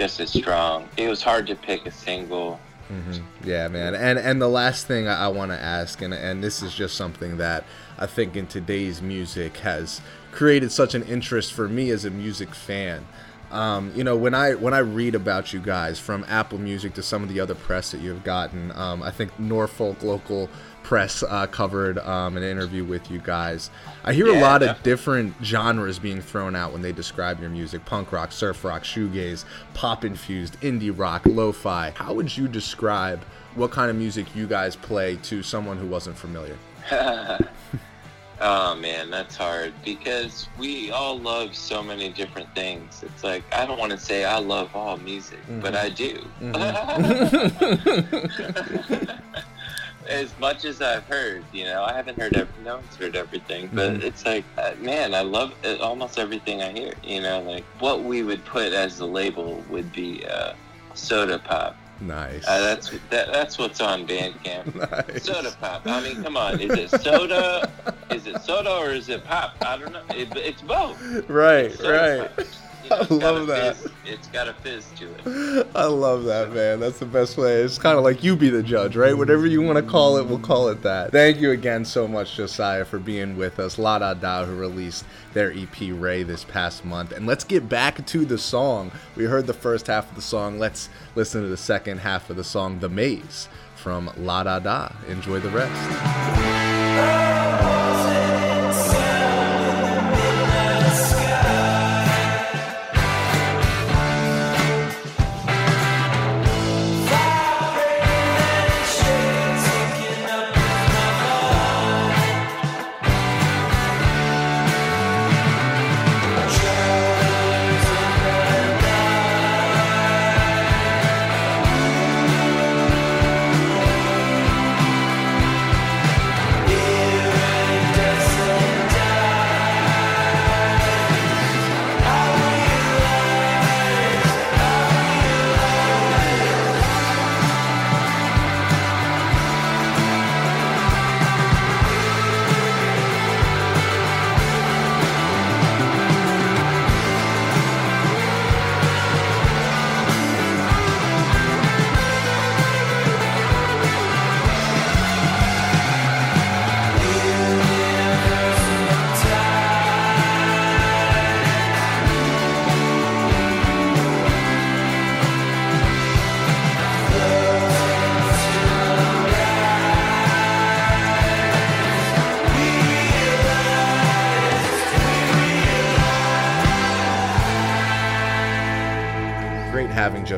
just 0.00 0.19
as 0.19 0.30
strong. 0.33 0.88
It 0.97 1.09
was 1.09 1.23
hard 1.23 1.47
to 1.49 1.54
pick 1.54 1.85
a 1.85 1.90
single. 1.90 2.59
Yeah, 3.45 3.69
man. 3.69 3.95
And 3.95 4.19
and 4.19 4.40
the 4.40 4.49
last 4.49 4.87
thing 4.87 5.07
I, 5.07 5.26
I 5.26 5.28
want 5.28 5.52
to 5.52 5.61
ask, 5.61 6.00
and 6.00 6.14
and 6.14 6.42
this 6.42 6.62
is 6.62 6.75
just 6.75 6.97
something 6.97 7.37
that 7.37 7.64
I 7.99 8.07
think 8.07 8.35
in 8.35 8.47
today's 8.47 9.02
music 9.02 9.59
has 9.59 10.00
created 10.33 10.73
such 10.73 10.95
an 10.95 11.02
interest 11.04 11.52
for 11.52 11.69
me 11.69 11.90
as 11.90 12.04
a 12.04 12.11
music 12.11 12.54
fan. 12.54 13.07
Um, 13.52 13.92
you 13.95 14.02
know, 14.02 14.16
when 14.16 14.33
I 14.33 14.54
when 14.54 14.73
I 14.73 14.78
read 14.78 15.14
about 15.14 15.52
you 15.52 15.61
guys 15.61 16.00
from 16.00 16.25
Apple 16.28 16.59
Music 16.59 16.95
to 16.95 17.02
some 17.02 17.23
of 17.23 17.28
the 17.28 17.40
other 17.40 17.54
press 17.54 17.90
that 17.90 18.00
you've 18.00 18.25
gotten, 18.25 18.73
um, 18.73 19.02
I 19.02 19.11
think 19.11 19.38
Norfolk 19.38 20.02
local 20.02 20.49
press 20.90 21.23
uh, 21.23 21.47
covered 21.47 21.99
um, 21.99 22.37
an 22.37 22.42
interview 22.42 22.82
with 22.82 23.12
you 23.12 23.20
guys. 23.20 23.70
I 24.02 24.12
hear 24.12 24.26
a 24.26 24.32
Yeah, 24.32 24.40
lot 24.40 24.64
of 24.64 24.82
different 24.82 25.37
genres 25.40 26.00
being 26.00 26.20
thrown 26.20 26.56
out 26.56 26.73
when 26.73 26.82
they 26.82 26.90
describe 26.90 27.40
your 27.40 27.49
music: 27.49 27.85
punk 27.85 28.11
rock, 28.11 28.32
surf 28.32 28.64
rock, 28.64 28.82
shoegaze, 28.82 29.44
pop 29.73 30.04
infused, 30.04 30.61
indie 30.62 30.92
rock, 30.92 31.23
lo-fi. 31.26 31.92
How 31.94 32.12
would 32.14 32.37
you 32.37 32.49
describe 32.49 33.23
what 33.54 33.70
kind 33.70 33.88
of 33.88 33.94
music 33.94 34.35
you 34.35 34.49
guys 34.49 34.75
play 34.75 35.14
to 35.23 35.44
someone 35.44 35.76
who 35.76 35.87
wasn't 35.87 36.18
familiar? 36.18 36.56
Oh 38.42 38.75
man, 38.75 39.11
that's 39.11 39.37
hard 39.37 39.75
because 39.85 40.49
we 40.59 40.90
all 40.90 41.18
love 41.18 41.54
so 41.54 41.82
many 41.82 42.09
different 42.09 42.49
things. 42.54 43.02
It's 43.02 43.23
like 43.23 43.44
I 43.52 43.66
don't 43.66 43.78
want 43.78 43.92
to 43.92 43.99
say 43.99 44.25
I 44.25 44.38
love 44.38 44.75
all 44.75 44.97
music, 44.97 45.40
but 45.61 45.76
I 45.76 45.90
do. 45.90 46.25
as 50.11 50.37
much 50.38 50.64
as 50.64 50.81
I've 50.83 51.05
heard, 51.05 51.45
you 51.52 51.64
know, 51.64 51.83
I 51.85 51.93
haven't 51.93 52.19
heard 52.19 52.35
every, 52.35 52.52
no 52.64 52.76
one's 52.76 52.97
heard 52.97 53.17
everything, 53.17 53.71
but 53.73 53.95
Mhm. 53.95 54.02
it's 54.02 54.26
like, 54.26 54.45
uh, 54.59 54.73
man, 54.81 55.14
I 55.14 55.21
love 55.23 55.55
uh, 55.64 55.76
almost 55.76 56.19
everything 56.19 56.62
I 56.62 56.73
hear. 56.73 56.95
You 57.02 57.21
know, 57.23 57.40
like 57.43 57.64
what 57.79 58.02
we 58.02 58.23
would 58.23 58.45
put 58.45 58.73
as 58.73 58.99
the 58.99 59.07
label 59.07 59.62
would 59.71 59.93
be 59.93 60.25
uh, 60.26 60.52
soda 60.95 61.38
pop. 61.38 61.76
Nice. 62.00 62.49
Uh, 62.49 62.61
that's 62.61 62.90
that, 63.11 63.31
that's 63.31 63.59
what's 63.59 63.81
on 63.81 64.07
Bandcamp. 64.07 64.75
Nice. 65.11 65.25
Soda 65.25 65.52
pop. 65.61 65.83
I 65.87 66.00
mean, 66.00 66.23
come 66.23 66.37
on. 66.37 66.59
Is 66.61 66.73
it 66.76 66.90
soda? 67.02 67.71
is 68.11 68.26
it 68.26 68.40
soda 68.43 68.71
or 68.71 68.90
is 68.90 69.09
it 69.09 69.25
pop? 69.25 69.55
I 69.62 69.76
don't 69.76 69.93
know. 69.93 70.02
It, 70.11 70.29
it's 70.37 70.62
both. 70.62 70.99
right, 71.29 71.73
Soda 71.73 71.93
right. 71.93 72.37
pop. 72.37 72.47
You 72.90 72.97
know, 72.97 72.97
I 72.97 73.02
it's 73.02 73.09
got 73.09 73.35
a 73.35 73.38
love 73.38 73.47
that. 73.49 73.76
Fizz, 73.76 73.92
it's 74.04 74.28
got 74.28 74.49
a 74.49 74.52
fizz 74.54 74.90
to 74.97 75.14
it. 75.18 75.66
I 75.75 75.85
love 75.85 76.25
that, 76.25 76.52
man. 76.52 76.80
That's 76.80 76.99
the 76.99 77.06
best 77.06 77.37
way. 77.38 77.62
It's 77.62 77.78
kind 77.78 77.97
of 77.97 78.04
like 78.04 78.25
you 78.25 78.37
be 78.37 78.50
the 78.50 78.62
judge, 78.62 78.97
right? 78.97 79.16
Whatever 79.16 79.47
you 79.47 79.62
want 79.62 79.76
to 79.76 79.82
call 79.82 80.16
it, 80.16 80.26
we'll 80.26 80.38
call 80.38 80.68
it 80.68 80.82
that. 80.82 81.12
Thank 81.12 81.38
you 81.38 81.52
again 81.52 81.85
so 81.85 82.09
much, 82.09 82.35
Josiah, 82.37 82.85
for 82.85 82.99
being 82.99 83.37
with 83.37 83.59
us. 83.61 83.78
La 83.78 83.99
Da 83.99 84.14
Da, 84.14 84.44
who 84.44 84.56
released 84.56 85.04
their 85.35 85.52
EP 85.52 85.76
Ray 85.80 86.23
this 86.23 86.44
past 86.44 86.85
month. 86.85 87.12
And 87.12 87.26
let's 87.26 87.44
get 87.44 87.68
back 87.68 88.04
to 88.06 88.25
the 88.25 88.38
song. 88.38 88.90
We 89.16 89.25
heard 89.25 89.47
the 89.47 89.54
first 89.54 89.87
half 89.87 90.09
of 90.09 90.16
the 90.16 90.23
song. 90.23 90.59
Let's 90.59 90.88
listen 91.14 91.42
to 91.42 91.49
the 91.49 91.56
second 91.56 91.99
half 91.99 92.28
of 92.30 92.37
the 92.37 92.44
song, 92.44 92.80
The 92.80 92.88
Maze, 92.88 93.49
from 93.76 94.11
La 94.16 94.42
Da 94.42 94.59
Da. 94.59 94.92
Enjoy 95.09 95.38
the 95.38 95.50
rest. 95.50 95.73
Oh! 97.02 97.80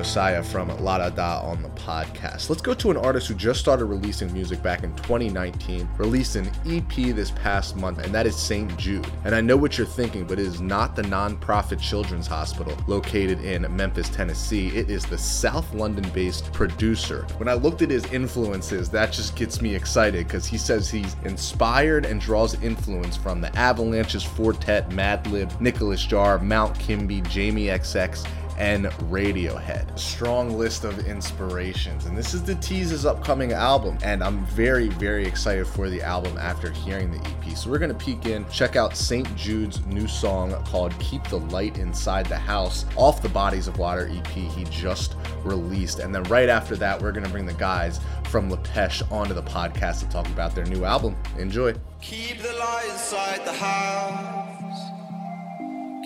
Josiah 0.02 0.42
from 0.42 0.66
La 0.82 0.98
Da 0.98 1.10
Da 1.10 1.40
on 1.42 1.62
the 1.62 1.68
podcast. 1.68 2.50
Let's 2.50 2.60
go 2.60 2.74
to 2.74 2.90
an 2.90 2.96
artist 2.96 3.28
who 3.28 3.34
just 3.34 3.60
started 3.60 3.84
releasing 3.84 4.32
music 4.32 4.60
back 4.60 4.82
in 4.82 4.92
2019, 4.96 5.88
released 5.96 6.34
an 6.34 6.50
EP 6.66 7.14
this 7.14 7.30
past 7.30 7.76
month, 7.76 7.98
and 7.98 8.12
that 8.12 8.26
is 8.26 8.34
St. 8.34 8.76
Jude. 8.76 9.06
And 9.24 9.32
I 9.32 9.40
know 9.40 9.56
what 9.56 9.78
you're 9.78 9.86
thinking, 9.86 10.24
but 10.24 10.40
it 10.40 10.46
is 10.46 10.60
not 10.60 10.96
the 10.96 11.02
nonprofit 11.02 11.80
children's 11.80 12.26
hospital 12.26 12.76
located 12.88 13.44
in 13.44 13.62
Memphis, 13.76 14.08
Tennessee. 14.08 14.76
It 14.76 14.90
is 14.90 15.06
the 15.06 15.16
South 15.16 15.72
London 15.72 16.10
based 16.10 16.52
producer. 16.52 17.24
When 17.36 17.46
I 17.46 17.54
looked 17.54 17.80
at 17.80 17.90
his 17.90 18.04
influences, 18.06 18.88
that 18.90 19.12
just 19.12 19.36
gets 19.36 19.62
me 19.62 19.72
excited 19.76 20.26
because 20.26 20.46
he 20.46 20.58
says 20.58 20.90
he's 20.90 21.14
inspired 21.24 22.06
and 22.06 22.20
draws 22.20 22.60
influence 22.60 23.16
from 23.16 23.40
the 23.40 23.56
Avalanches, 23.56 24.24
Four 24.24 24.52
Tet, 24.54 24.90
Madlib, 24.90 25.60
Nicolas 25.60 26.04
Jaar, 26.04 26.42
Mount 26.42 26.76
Kimbie, 26.80 27.20
Jamie 27.20 27.66
XX, 27.66 28.26
and 28.62 28.84
Radiohead. 29.10 29.98
Strong 29.98 30.56
list 30.56 30.84
of 30.84 31.04
inspirations. 31.04 32.06
And 32.06 32.16
this 32.16 32.32
is 32.32 32.44
the 32.44 32.54
Tease's 32.54 33.04
upcoming 33.04 33.52
album. 33.52 33.98
And 34.04 34.22
I'm 34.22 34.46
very, 34.46 34.86
very 34.88 35.26
excited 35.26 35.66
for 35.66 35.90
the 35.90 36.00
album 36.00 36.38
after 36.38 36.70
hearing 36.70 37.10
the 37.10 37.18
EP. 37.26 37.56
So 37.56 37.68
we're 37.68 37.80
going 37.80 37.92
to 37.92 38.04
peek 38.04 38.26
in, 38.26 38.48
check 38.50 38.76
out 38.76 38.96
St. 38.96 39.26
Jude's 39.34 39.84
new 39.86 40.06
song 40.06 40.52
called 40.64 40.96
Keep 41.00 41.24
the 41.24 41.40
Light 41.40 41.78
Inside 41.78 42.26
the 42.26 42.36
House 42.36 42.86
off 42.94 43.20
the 43.20 43.28
Bodies 43.28 43.66
of 43.66 43.78
Water 43.78 44.08
EP 44.14 44.28
he 44.28 44.62
just 44.66 45.16
released. 45.42 45.98
And 45.98 46.14
then 46.14 46.22
right 46.24 46.48
after 46.48 46.76
that, 46.76 47.02
we're 47.02 47.10
going 47.10 47.24
to 47.24 47.30
bring 47.30 47.46
the 47.46 47.54
guys 47.54 47.98
from 48.30 48.48
Lapêche 48.48 49.10
onto 49.10 49.34
the 49.34 49.42
podcast 49.42 49.98
to 50.00 50.08
talk 50.08 50.26
about 50.28 50.54
their 50.54 50.66
new 50.66 50.84
album. 50.84 51.16
Enjoy. 51.36 51.74
Keep 52.00 52.38
the 52.38 52.52
light 52.52 52.90
inside 52.92 53.44
the 53.44 53.54
house. 53.54 54.51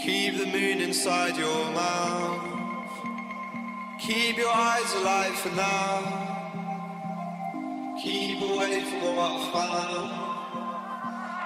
Keep 0.03 0.37
the 0.39 0.47
moon 0.47 0.81
inside 0.83 1.37
your 1.37 1.71
mouth. 1.73 2.43
Keep 3.99 4.37
your 4.37 4.51
eyes 4.51 4.95
alive 4.95 5.35
for 5.35 5.49
now. 5.57 6.23
Keep 8.03 8.43
away 8.43 8.83
from 8.83 9.01
what 9.03 9.19
I 9.19 9.51
found. 9.53 10.11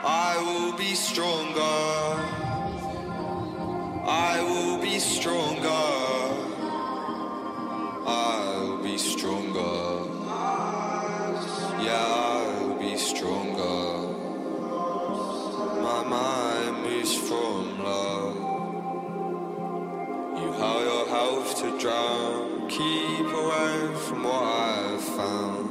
I 0.03 0.37
will 0.43 0.77
be 0.77 0.95
stronger. 0.95 1.61
I 4.05 4.43
will 4.43 4.79
be 4.83 4.99
stronger. 4.99 5.69
I'll 8.07 8.83
be 8.83 8.99
stronger. 8.99 10.09
Yeah, 11.85 12.05
I'll 12.09 12.75
be 12.79 12.97
stronger. 12.97 14.09
My 15.83 16.03
mind 16.03 16.83
moves 16.83 17.15
from 17.15 17.79
love. 17.85 18.20
Health 21.31 21.61
to 21.61 21.79
drown. 21.79 22.69
Keep 22.69 23.33
away 23.33 23.95
from 23.95 24.25
what 24.25 24.43
I've 24.43 25.01
found. 25.01 25.70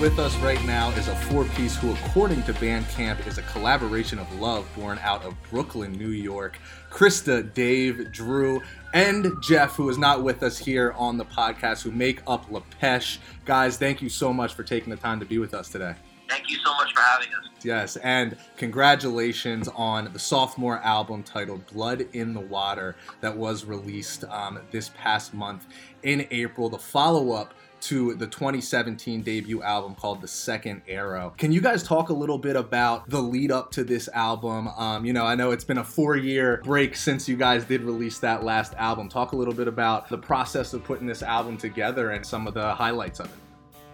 With 0.00 0.20
us 0.20 0.36
right 0.36 0.64
now 0.64 0.90
is 0.90 1.08
a 1.08 1.16
four 1.16 1.44
piece 1.44 1.74
who, 1.76 1.92
according 1.92 2.44
to 2.44 2.52
Bandcamp, 2.54 3.26
is 3.26 3.38
a 3.38 3.42
collaboration 3.42 4.20
of 4.20 4.32
love 4.40 4.64
born 4.76 4.96
out 5.02 5.24
of 5.24 5.34
Brooklyn, 5.50 5.90
New 5.90 6.10
York. 6.10 6.60
Krista, 6.88 7.52
Dave, 7.52 8.12
Drew, 8.12 8.62
and 8.94 9.26
Jeff, 9.42 9.74
who 9.74 9.88
is 9.88 9.98
not 9.98 10.22
with 10.22 10.44
us 10.44 10.56
here 10.56 10.94
on 10.96 11.18
the 11.18 11.24
podcast, 11.24 11.82
who 11.82 11.90
make 11.90 12.22
up 12.28 12.48
Lapêche. 12.48 13.18
Guys, 13.44 13.76
thank 13.76 14.00
you 14.00 14.08
so 14.08 14.32
much 14.32 14.54
for 14.54 14.62
taking 14.62 14.90
the 14.90 14.96
time 14.96 15.18
to 15.18 15.26
be 15.26 15.38
with 15.38 15.52
us 15.52 15.68
today. 15.68 15.96
Thank 16.28 16.48
you 16.48 16.58
so 16.64 16.72
much 16.74 16.94
for 16.94 17.00
having 17.00 17.28
us. 17.28 17.64
Yes, 17.64 17.96
and 17.96 18.36
congratulations 18.56 19.66
on 19.74 20.12
the 20.12 20.18
sophomore 20.20 20.78
album 20.78 21.24
titled 21.24 21.66
Blood 21.66 22.06
in 22.12 22.34
the 22.34 22.40
Water 22.40 22.94
that 23.20 23.36
was 23.36 23.64
released 23.64 24.22
um, 24.24 24.60
this 24.70 24.90
past 24.90 25.34
month 25.34 25.66
in 26.04 26.28
April, 26.30 26.68
the 26.68 26.78
follow 26.78 27.32
up 27.32 27.52
to 27.82 28.14
the 28.14 28.26
2017 28.26 29.22
debut 29.22 29.62
album 29.62 29.94
called 29.94 30.20
The 30.20 30.28
Second 30.28 30.82
Arrow. 30.88 31.32
Can 31.36 31.52
you 31.52 31.60
guys 31.60 31.82
talk 31.82 32.08
a 32.08 32.12
little 32.12 32.38
bit 32.38 32.56
about 32.56 33.08
the 33.08 33.20
lead 33.20 33.52
up 33.52 33.70
to 33.72 33.84
this 33.84 34.08
album? 34.12 34.68
Um, 34.68 35.04
you 35.04 35.12
know, 35.12 35.24
I 35.24 35.34
know 35.34 35.50
it's 35.50 35.64
been 35.64 35.78
a 35.78 35.84
four 35.84 36.16
year 36.16 36.60
break 36.64 36.96
since 36.96 37.28
you 37.28 37.36
guys 37.36 37.64
did 37.64 37.82
release 37.82 38.18
that 38.18 38.44
last 38.44 38.74
album. 38.74 39.08
Talk 39.08 39.32
a 39.32 39.36
little 39.36 39.54
bit 39.54 39.68
about 39.68 40.08
the 40.08 40.18
process 40.18 40.72
of 40.72 40.84
putting 40.84 41.06
this 41.06 41.22
album 41.22 41.56
together 41.56 42.10
and 42.10 42.24
some 42.24 42.46
of 42.46 42.54
the 42.54 42.74
highlights 42.74 43.20
of 43.20 43.26
it. 43.26 43.32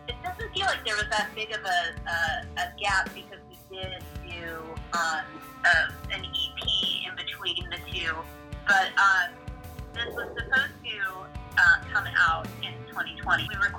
It 0.08 0.16
doesn't 0.22 0.54
feel 0.54 0.66
like 0.66 0.84
there 0.84 0.96
was 0.96 1.06
that 1.10 1.28
big 1.34 1.50
of 1.52 1.60
a, 1.64 2.10
a, 2.10 2.62
a 2.62 2.72
gap 2.78 3.08
because 3.14 3.40
we 3.48 3.76
did 3.76 4.02
do 4.28 4.58
um, 4.92 5.24
uh, 5.64 5.90
an 6.10 6.23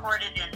recorded 0.05 0.37
in 0.37 0.51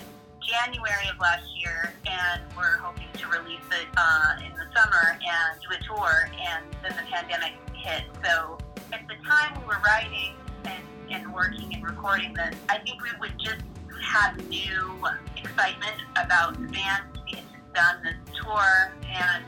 January 0.45 1.09
of 1.11 1.19
last 1.19 1.43
year, 1.57 1.91
and 2.05 2.41
we're 2.55 2.77
hoping 2.77 3.07
to 3.13 3.27
release 3.29 3.65
it 3.71 3.87
uh, 3.97 4.35
in 4.45 4.51
the 4.53 4.65
summer 4.77 5.17
and 5.17 5.59
do 5.59 5.75
a 5.75 5.83
tour. 5.83 6.29
And 6.39 6.63
then 6.83 6.93
the 6.95 7.11
pandemic 7.11 7.53
hit. 7.73 8.03
So 8.23 8.59
at 8.93 9.07
the 9.07 9.15
time 9.25 9.59
we 9.59 9.65
were 9.65 9.81
writing 9.83 10.35
and, 10.65 10.83
and 11.09 11.33
working 11.33 11.73
and 11.73 11.83
recording 11.83 12.31
this, 12.35 12.55
I 12.69 12.77
think 12.77 13.01
we 13.01 13.09
would 13.19 13.33
just 13.39 13.63
have 14.03 14.37
new 14.49 14.99
excitement 15.35 15.97
about 16.15 16.53
the 16.53 16.67
band. 16.67 17.05
We 17.25 17.37
had 17.37 17.49
just 17.49 17.73
done 17.73 18.03
this 18.03 18.37
tour 18.43 18.93
and 19.09 19.45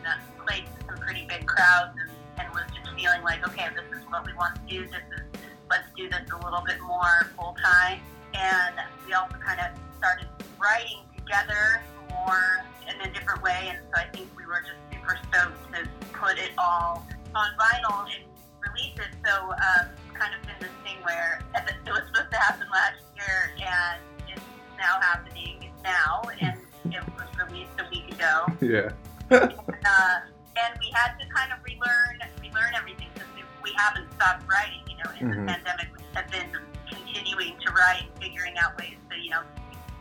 played 0.47 0.65
some 0.87 0.97
pretty 0.97 1.27
big 1.29 1.45
crowds, 1.45 1.95
and, 2.01 2.09
and 2.39 2.53
was 2.55 2.65
just 2.73 2.89
feeling 2.97 3.21
like, 3.21 3.47
okay, 3.47 3.67
this 3.75 3.99
is 3.99 4.03
what 4.09 4.25
we 4.25 4.33
want 4.33 4.55
to 4.55 4.61
do. 4.67 4.81
This 4.87 4.95
is 4.95 5.41
let's 5.69 5.93
do 5.95 6.09
this 6.09 6.25
a 6.33 6.43
little 6.43 6.63
bit 6.65 6.81
more 6.81 7.29
full 7.37 7.55
time. 7.63 7.99
And 8.33 8.75
we 9.05 9.13
also 9.13 9.35
kind 9.45 9.59
of 9.59 9.90
started 10.01 10.27
writing 10.57 10.97
together 11.15 11.85
more 12.09 12.65
in 12.89 12.99
a 13.07 13.13
different 13.13 13.41
way. 13.43 13.69
And 13.69 13.77
so 13.93 14.01
I 14.01 14.09
think 14.09 14.29
we 14.35 14.47
were 14.47 14.65
just 14.65 14.81
super 14.89 15.13
stoked 15.29 15.61
to 15.73 15.85
put 16.09 16.39
it 16.39 16.51
all 16.57 17.05
on 17.35 17.49
vinyl 17.53 18.09
and 18.09 18.25
release 18.65 18.97
it. 18.97 19.13
So 19.23 19.53
um, 19.53 19.93
kind 20.17 20.33
of 20.33 20.41
been 20.41 20.57
this 20.59 20.73
thing 20.81 20.97
where 21.05 21.45
it 21.53 21.85
was 21.85 22.01
supposed 22.09 22.31
to 22.31 22.37
happen 22.37 22.65
last 22.73 22.97
year 23.13 23.53
and 23.61 24.01
it's 24.27 24.41
now 24.75 24.97
happening 25.01 25.69
now. 25.83 26.21
And 26.41 26.57
it 26.89 27.03
was 27.13 27.29
released 27.37 27.77
a 27.77 27.85
week 27.93 28.09
ago. 28.17 28.49
Yeah. 28.57 28.89
and, 29.29 29.53
uh, 29.85 30.17
and 30.57 30.71
we 30.81 30.89
had 30.97 31.13
to 31.21 31.29
kind 31.29 31.53
of 31.53 31.59
relearn 31.63 32.17
relearn 32.41 32.73
everything 32.75 33.07
because 33.13 33.29
we, 33.63 33.71
haven't 33.77 34.11
stopped 34.13 34.49
writing. 34.49 34.81
You 34.89 34.97
know, 34.97 35.11
in 35.19 35.27
mm-hmm. 35.29 35.45
the 35.45 35.53
pandemic, 35.53 35.87
we 35.95 36.03
have 36.13 36.29
been 36.29 36.49
continuing 36.89 37.53
to 37.65 37.71
write, 37.71 38.09
figuring 38.19 38.55
out 38.57 38.77
ways 38.77 38.97
to 39.09 39.17
you 39.17 39.29
know 39.29 39.41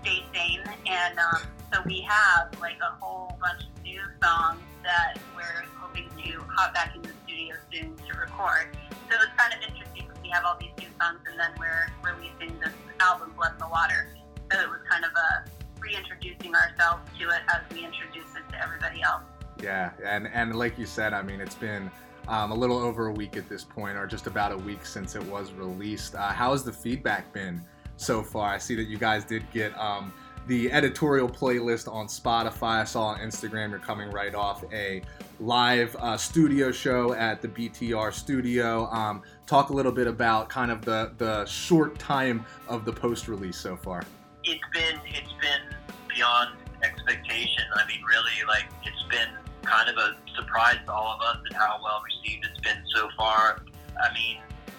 stay 0.03 0.25
sane, 0.33 0.63
and 0.87 1.19
um, 1.19 1.43
so 1.73 1.81
we 1.87 2.01
have 2.03 2.49
like 2.61 2.79
a 2.81 2.97
whole 3.01 3.37
bunch 3.41 3.63
of 3.63 3.83
new 3.83 4.01
songs 4.23 4.61
that 4.83 5.19
we're 5.37 5.65
hoping 5.77 6.09
to 6.25 6.41
hop 6.49 6.75
back 6.75 6.95
in 6.97 7.03
the 7.03 7.13
studio 7.25 7.55
soon 7.73 7.95
to 7.97 8.19
record. 8.19 8.69
So 9.09 9.17
it's 9.21 9.33
kind 9.37 9.53
of 9.53 9.61
interesting 9.69 10.07
because 10.07 10.23
we 10.23 10.31
have 10.31 10.45
all 10.45 10.57
these 10.61 10.71
new 10.79 10.89
songs, 11.01 11.21
and 11.29 11.39
then 11.39 11.51
we're 11.59 11.89
releasing 12.03 12.59
this 12.61 12.73
album, 13.01 13.33
Blood 13.37 13.53
in 13.53 13.59
the 13.59 13.69
Water. 13.69 14.09
So 14.53 14.61
it 14.61 14.69
was 14.69 14.81
kind 14.91 15.05
of 15.05 15.11
a 15.13 15.51
reintroducing 15.81 16.55
ourselves 16.55 17.03
to 17.19 17.29
it 17.29 17.43
as 17.49 17.63
we 17.73 17.85
introduce 17.85 18.35
it 18.37 18.49
to 18.53 18.63
everybody 18.63 19.03
else. 19.03 19.23
Yeah, 19.63 19.91
and 20.05 20.29
and 20.33 20.57
like 20.57 20.79
you 20.79 20.87
said, 20.87 21.13
I 21.13 21.23
mean, 21.23 21.41
it's 21.41 21.55
been 21.55 21.91
um, 22.29 22.53
a 22.53 22.55
little 22.55 22.79
over 22.79 23.09
a 23.09 23.13
week 23.13 23.37
at 23.37 23.49
this 23.49 23.65
point, 23.65 23.97
or 23.97 24.07
just 24.07 24.27
about 24.27 24.53
a 24.53 24.57
week 24.57 24.87
since 24.87 25.15
it 25.15 25.25
was 25.25 25.53
released. 25.53 26.15
Uh, 26.15 26.29
how 26.29 26.53
has 26.53 26.65
the 26.65 26.73
feedback 26.73 27.33
been 27.33 27.63
so 28.01 28.23
far? 28.23 28.53
I 28.55 28.59
see 28.59 28.75
that 28.77 28.89
you 28.89 28.99
guys 28.99 29.25
did 29.25 29.51
get 29.53 29.77
um, 29.79 30.13
the 30.47 30.73
editorial 30.73 31.29
playlist 31.29 31.93
on 31.93 32.07
Spotify. 32.07 32.81
I 32.81 32.85
saw 32.85 33.03
on 33.09 33.21
Instagram 33.21 33.71
you're 33.71 33.79
coming 33.79 34.11
right 34.11 34.35
off 34.35 34.65
a 34.73 35.03
live 35.39 35.95
uh, 36.01 36.17
studio 36.17 36.73
show 36.73 37.13
at 37.15 37.41
the 37.41 37.49
BTR 37.49 38.13
studio. 38.13 38.87
Um, 38.87 39.23
talk 39.47 39.71
a 39.71 39.73
little 39.73 39.93
bit 39.93 40.07
about 40.07 40.49
kind 40.49 40.71
of 40.71 40.85
the 40.85 41.13
the 41.19 41.45
short 41.47 41.99
time 41.99 42.45
of 42.69 42.85
the 42.85 42.93
post 42.93 43.29
release 43.29 43.57
so 43.57 43.77
far. 43.77 44.03
it's 44.45 44.61
been 44.73 44.99
it's 45.07 45.33
been 45.41 45.63
beyond 46.09 46.57
expectation. 46.83 47.65
I 47.75 47.87
mean, 47.87 48.01
really, 48.09 48.47
like 48.49 48.67
it's 48.85 49.03
been 49.11 49.29
kind 49.63 49.89
of 49.89 49.97
a 49.97 50.17
surprise 50.37 50.79
to 50.87 50.93
all 50.93 51.15
of 51.15 51.21
us 51.21 51.43
at 51.51 51.57
how 51.57 51.79
well 51.83 52.03
received 52.05 52.47
it's 52.47 52.61
been 52.61 52.83
so 52.95 53.09
far. 53.17 53.63
I 54.03 54.13
mean, 54.15 54.39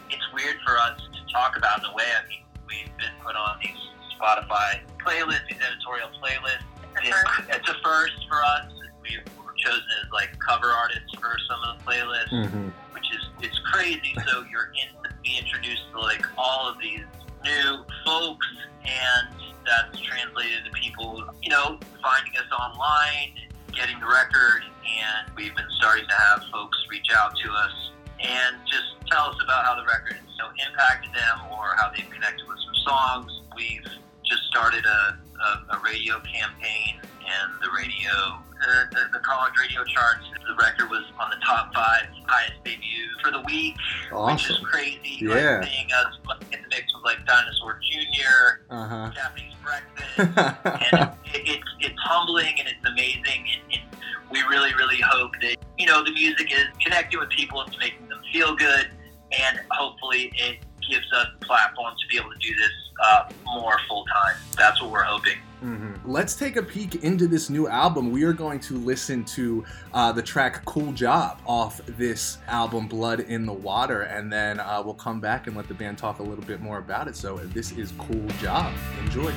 it's 0.09 0.25
weird 0.33 0.57
for 0.65 0.77
us 0.77 0.99
to 0.99 1.33
talk 1.33 1.57
about 1.57 1.79
in 1.79 1.85
a 1.85 1.93
way. 1.93 2.03
I 2.03 2.27
mean, 2.27 2.40
we've 2.71 2.95
been 2.97 3.13
put 3.23 3.35
on 3.35 3.59
these 3.61 3.75
Spotify 4.15 4.79
playlists, 5.03 5.47
these 5.51 5.59
editorial 5.59 6.07
playlists. 6.23 6.63
It's, 7.03 7.17
it's 7.49 7.69
a 7.69 7.75
first 7.83 8.15
for 8.27 8.39
us. 8.39 8.71
We 9.03 9.17
were 9.43 9.53
chosen 9.57 9.83
as 10.03 10.11
like 10.13 10.31
cover 10.39 10.67
artists 10.71 11.11
for 11.19 11.35
some 11.49 11.59
of 11.67 11.77
the 11.77 11.83
playlists 11.83 12.31
Mm-hmm. 12.31 12.69
which 12.93 13.07
is 13.13 13.23
it's 13.41 13.59
crazy. 13.71 14.15
So 14.27 14.45
you're 14.49 14.71
in, 14.79 14.89
be 15.23 15.37
introduced 15.37 15.83
to 15.91 15.99
like 15.99 16.23
all 16.37 16.69
of 16.69 16.79
these 16.79 17.03
new 17.43 17.83
folks, 18.05 18.47
and 18.85 19.27
that's 19.65 19.99
translated 19.99 20.63
to 20.65 20.71
people, 20.71 21.23
you 21.41 21.49
know, 21.49 21.79
finding 22.01 22.33
us 22.37 22.47
online, 22.53 23.33
getting 23.73 23.99
the 23.99 24.07
record, 24.07 24.63
and 24.85 25.35
we've 25.35 25.55
been 25.55 25.69
starting 25.77 26.05
to 26.07 26.15
have 26.15 26.43
folks 26.51 26.77
reach 26.89 27.07
out 27.15 27.35
to 27.43 27.51
us 27.51 27.91
and 28.21 28.55
just 28.67 28.95
tell 29.09 29.29
us 29.29 29.37
about 29.43 29.65
how 29.65 29.75
the 29.75 29.85
record 29.85 30.17
you 30.21 30.37
know, 30.37 30.49
impacted 30.69 31.11
them 31.13 31.37
or 31.51 31.75
how 31.77 31.89
they've 31.95 32.09
connected 32.09 32.47
with 32.47 32.57
some 32.65 32.75
songs. 32.85 33.41
We've 33.55 33.83
just 34.23 34.43
started 34.49 34.85
a, 34.85 35.17
a, 35.43 35.75
a 35.75 35.81
radio 35.83 36.19
campaign, 36.21 37.01
and 37.01 37.51
the 37.61 37.69
radio, 37.75 38.39
the, 38.61 38.95
the, 38.95 39.01
the 39.17 39.19
college 39.19 39.53
radio 39.59 39.83
charts, 39.85 40.25
the 40.47 40.55
record 40.55 40.89
was 40.89 41.03
on 41.19 41.29
the 41.29 41.37
top 41.45 41.73
five 41.73 42.03
highest 42.27 42.63
debut 42.63 43.07
for 43.23 43.31
the 43.31 43.41
week, 43.41 43.75
which 44.11 44.49
is 44.49 44.57
crazy. 44.63 45.17
Yeah. 45.21 45.59
Like 45.59 45.67
seeing 45.67 45.87
us 45.91 46.15
in 46.53 46.61
the 46.61 46.67
mix 46.69 46.93
with 46.95 47.03
like 47.03 47.25
Dinosaur 47.25 47.79
Jr., 47.91 48.63
Uh 48.69 48.87
huh. 48.87 49.11
Japanese 49.13 49.53
Breakfast, 49.63 50.17
and 50.93 51.11
it, 51.35 51.41
it's 51.45 51.69
it's 51.79 51.99
humbling 52.01 52.55
and 52.59 52.67
it's 52.67 52.85
amazing, 52.85 53.45
and, 53.53 53.61
and 53.73 54.01
we 54.31 54.41
really 54.49 54.73
really 54.75 54.99
hope 55.01 55.31
that 55.41 55.57
you 55.77 55.85
know 55.85 56.03
the 56.03 56.11
music 56.11 56.51
is 56.51 56.65
connecting 56.83 57.19
with 57.19 57.29
people, 57.29 57.61
and 57.61 57.75
making 57.79 58.07
feel 58.31 58.55
good, 58.55 58.87
and 59.31 59.59
hopefully 59.71 60.31
it 60.35 60.59
gives 60.89 61.05
us 61.13 61.27
a 61.41 61.45
platform 61.45 61.93
to 61.99 62.07
be 62.09 62.17
able 62.17 62.31
to 62.31 62.39
do 62.39 62.55
this 62.55 62.71
uh, 63.03 63.29
more 63.45 63.77
full 63.87 64.05
time. 64.05 64.35
That's 64.57 64.81
what 64.81 64.91
we're 64.91 65.03
hoping. 65.03 65.37
Mhm. 65.63 65.99
Let's 66.05 66.35
take 66.35 66.55
a 66.55 66.63
peek 66.63 66.95
into 67.03 67.27
this 67.27 67.49
new 67.49 67.67
album. 67.67 68.11
We 68.11 68.23
are 68.23 68.33
going 68.33 68.59
to 68.61 68.77
listen 68.77 69.23
to 69.25 69.63
uh, 69.93 70.11
the 70.11 70.21
track 70.21 70.65
Cool 70.65 70.91
Job 70.91 71.39
off 71.45 71.79
this 71.85 72.39
album, 72.47 72.87
Blood 72.87 73.19
in 73.21 73.45
the 73.45 73.53
Water, 73.53 74.01
and 74.01 74.31
then 74.33 74.59
uh, 74.59 74.81
we'll 74.83 74.95
come 74.95 75.19
back 75.19 75.45
and 75.47 75.55
let 75.55 75.67
the 75.67 75.75
band 75.75 75.99
talk 75.99 76.19
a 76.19 76.23
little 76.23 76.43
bit 76.45 76.61
more 76.61 76.79
about 76.79 77.07
it. 77.07 77.15
So, 77.15 77.37
this 77.37 77.71
is 77.73 77.93
Cool 77.99 78.27
Job. 78.41 78.73
Enjoy. 79.03 79.31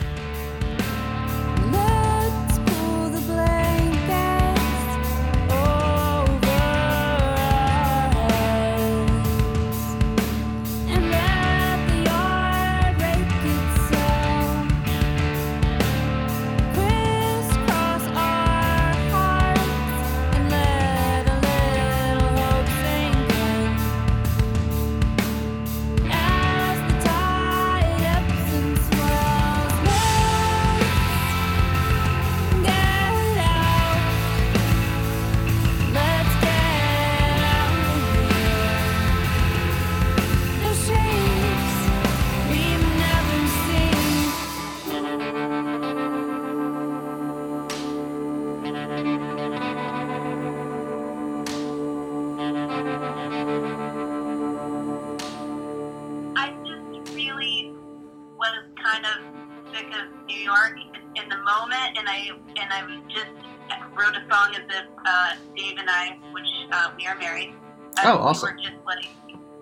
Song 64.35 64.55
as 64.55 64.63
if 64.69 64.87
uh, 65.07 65.35
Dave 65.57 65.79
and 65.79 65.89
I, 65.89 66.19
which 66.33 66.49
uh, 66.73 66.91
we 66.97 67.07
are 67.07 67.17
married, 67.17 67.55
uh, 67.99 68.03
Oh, 68.05 68.19
awesome. 68.19 68.57
we 68.57 68.63
were 68.63 68.71
just 68.71 68.87
letting 68.87 69.11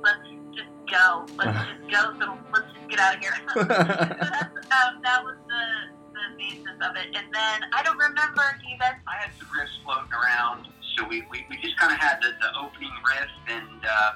let's 0.02 0.18
just 0.56 0.72
go, 0.90 1.26
let's 1.37 1.52
just 1.68 1.90
go, 1.92 2.00
so 2.18 2.38
let's 2.52 2.72
just 2.72 2.88
get 2.88 2.98
out 2.98 3.16
of 3.16 3.20
here. 3.20 3.35
so 3.54 3.64
that's, 3.64 4.56
um, 4.80 5.02
that 5.02 5.22
was 5.22 5.37
the 5.46 5.62
the 6.12 6.37
basis 6.38 6.76
of 6.80 6.96
it, 6.96 7.06
and 7.14 7.26
then 7.32 7.61
I 7.72 7.82
don't 7.82 7.98
remember. 7.98 8.42
Do 8.62 8.68
you 8.68 8.78
guys? 8.78 8.94
I 9.06 9.16
had 9.20 9.30
some 9.38 9.48
riffs 9.48 9.76
floating 9.85 10.12
around, 10.12 10.68
so 10.96 11.06
we, 11.06 11.22
we, 11.30 11.44
we 11.50 11.56
just 11.62 11.76
kind 11.78 11.92
of 11.92 11.98
had 11.98 12.18
the, 12.22 12.32
the 12.40 12.58
opening 12.58 12.92
riff, 13.06 13.30
and 13.48 13.85
uh, 13.85 14.12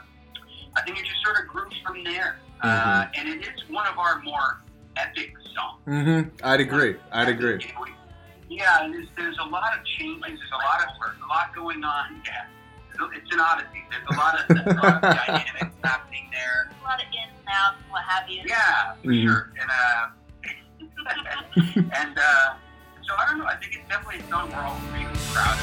I 0.76 0.82
think 0.84 0.98
it 0.98 1.04
just 1.04 1.22
sort 1.24 1.38
of 1.40 1.48
grew 1.48 1.68
from 1.84 2.04
there. 2.04 2.38
Uh, 2.62 3.06
and 3.14 3.28
it 3.28 3.42
is 3.42 3.68
one 3.68 3.86
of 3.86 3.98
our 3.98 4.22
more 4.22 4.62
epic 4.96 5.34
songs. 5.54 5.82
Mm-hmm. 5.86 6.30
I'd 6.42 6.60
agree. 6.60 6.96
I'd 7.12 7.28
agree. 7.28 7.60
You 8.48 8.56
know, 8.58 8.62
we- 8.62 8.62
Yeah, 8.62 8.84
and 8.84 8.94
there's, 8.94 9.08
there's 9.16 9.38
a 9.38 9.44
lot 9.44 9.76
of 9.78 9.84
changes. 9.98 10.20
There's 10.22 10.50
a 10.52 10.56
lot 10.56 10.80
of 10.82 10.88
a 11.22 11.26
lot 11.28 11.54
going 11.54 11.84
on. 11.84 12.22
Yeah, 12.24 12.46
it's 13.14 13.32
an 13.32 13.40
odyssey. 13.40 13.84
There's 13.90 14.06
a 14.10 14.20
lot 14.20 14.38
of, 14.38 14.50
a 14.50 14.54
lot 14.74 14.94
of 14.94 15.00
dynamics 15.26 15.74
happening 15.84 16.28
there. 16.32 16.70
A 16.80 16.84
lot 16.84 16.98
of 17.00 17.06
ins 17.06 17.32
and 17.38 17.48
outs, 17.50 17.76
and 17.82 17.90
what 17.92 18.02
have 18.04 18.28
you. 18.28 18.42
Yeah, 18.46 18.94
for 19.02 19.08
Mhm. 19.08 19.22
sure. 19.22 19.52
And 19.60 19.70
uh, 19.70 20.08
and 22.00 22.18
uh, 22.18 22.54
so 23.06 23.14
I 23.16 23.26
don't 23.28 23.38
know. 23.38 23.46
I 23.46 23.56
think 23.56 23.74
it's 23.76 23.88
definitely 23.88 24.20
a 24.24 24.28
song 24.30 24.50
we're 24.50 24.58
all 24.58 24.80
really 24.92 25.12
proud 25.32 25.58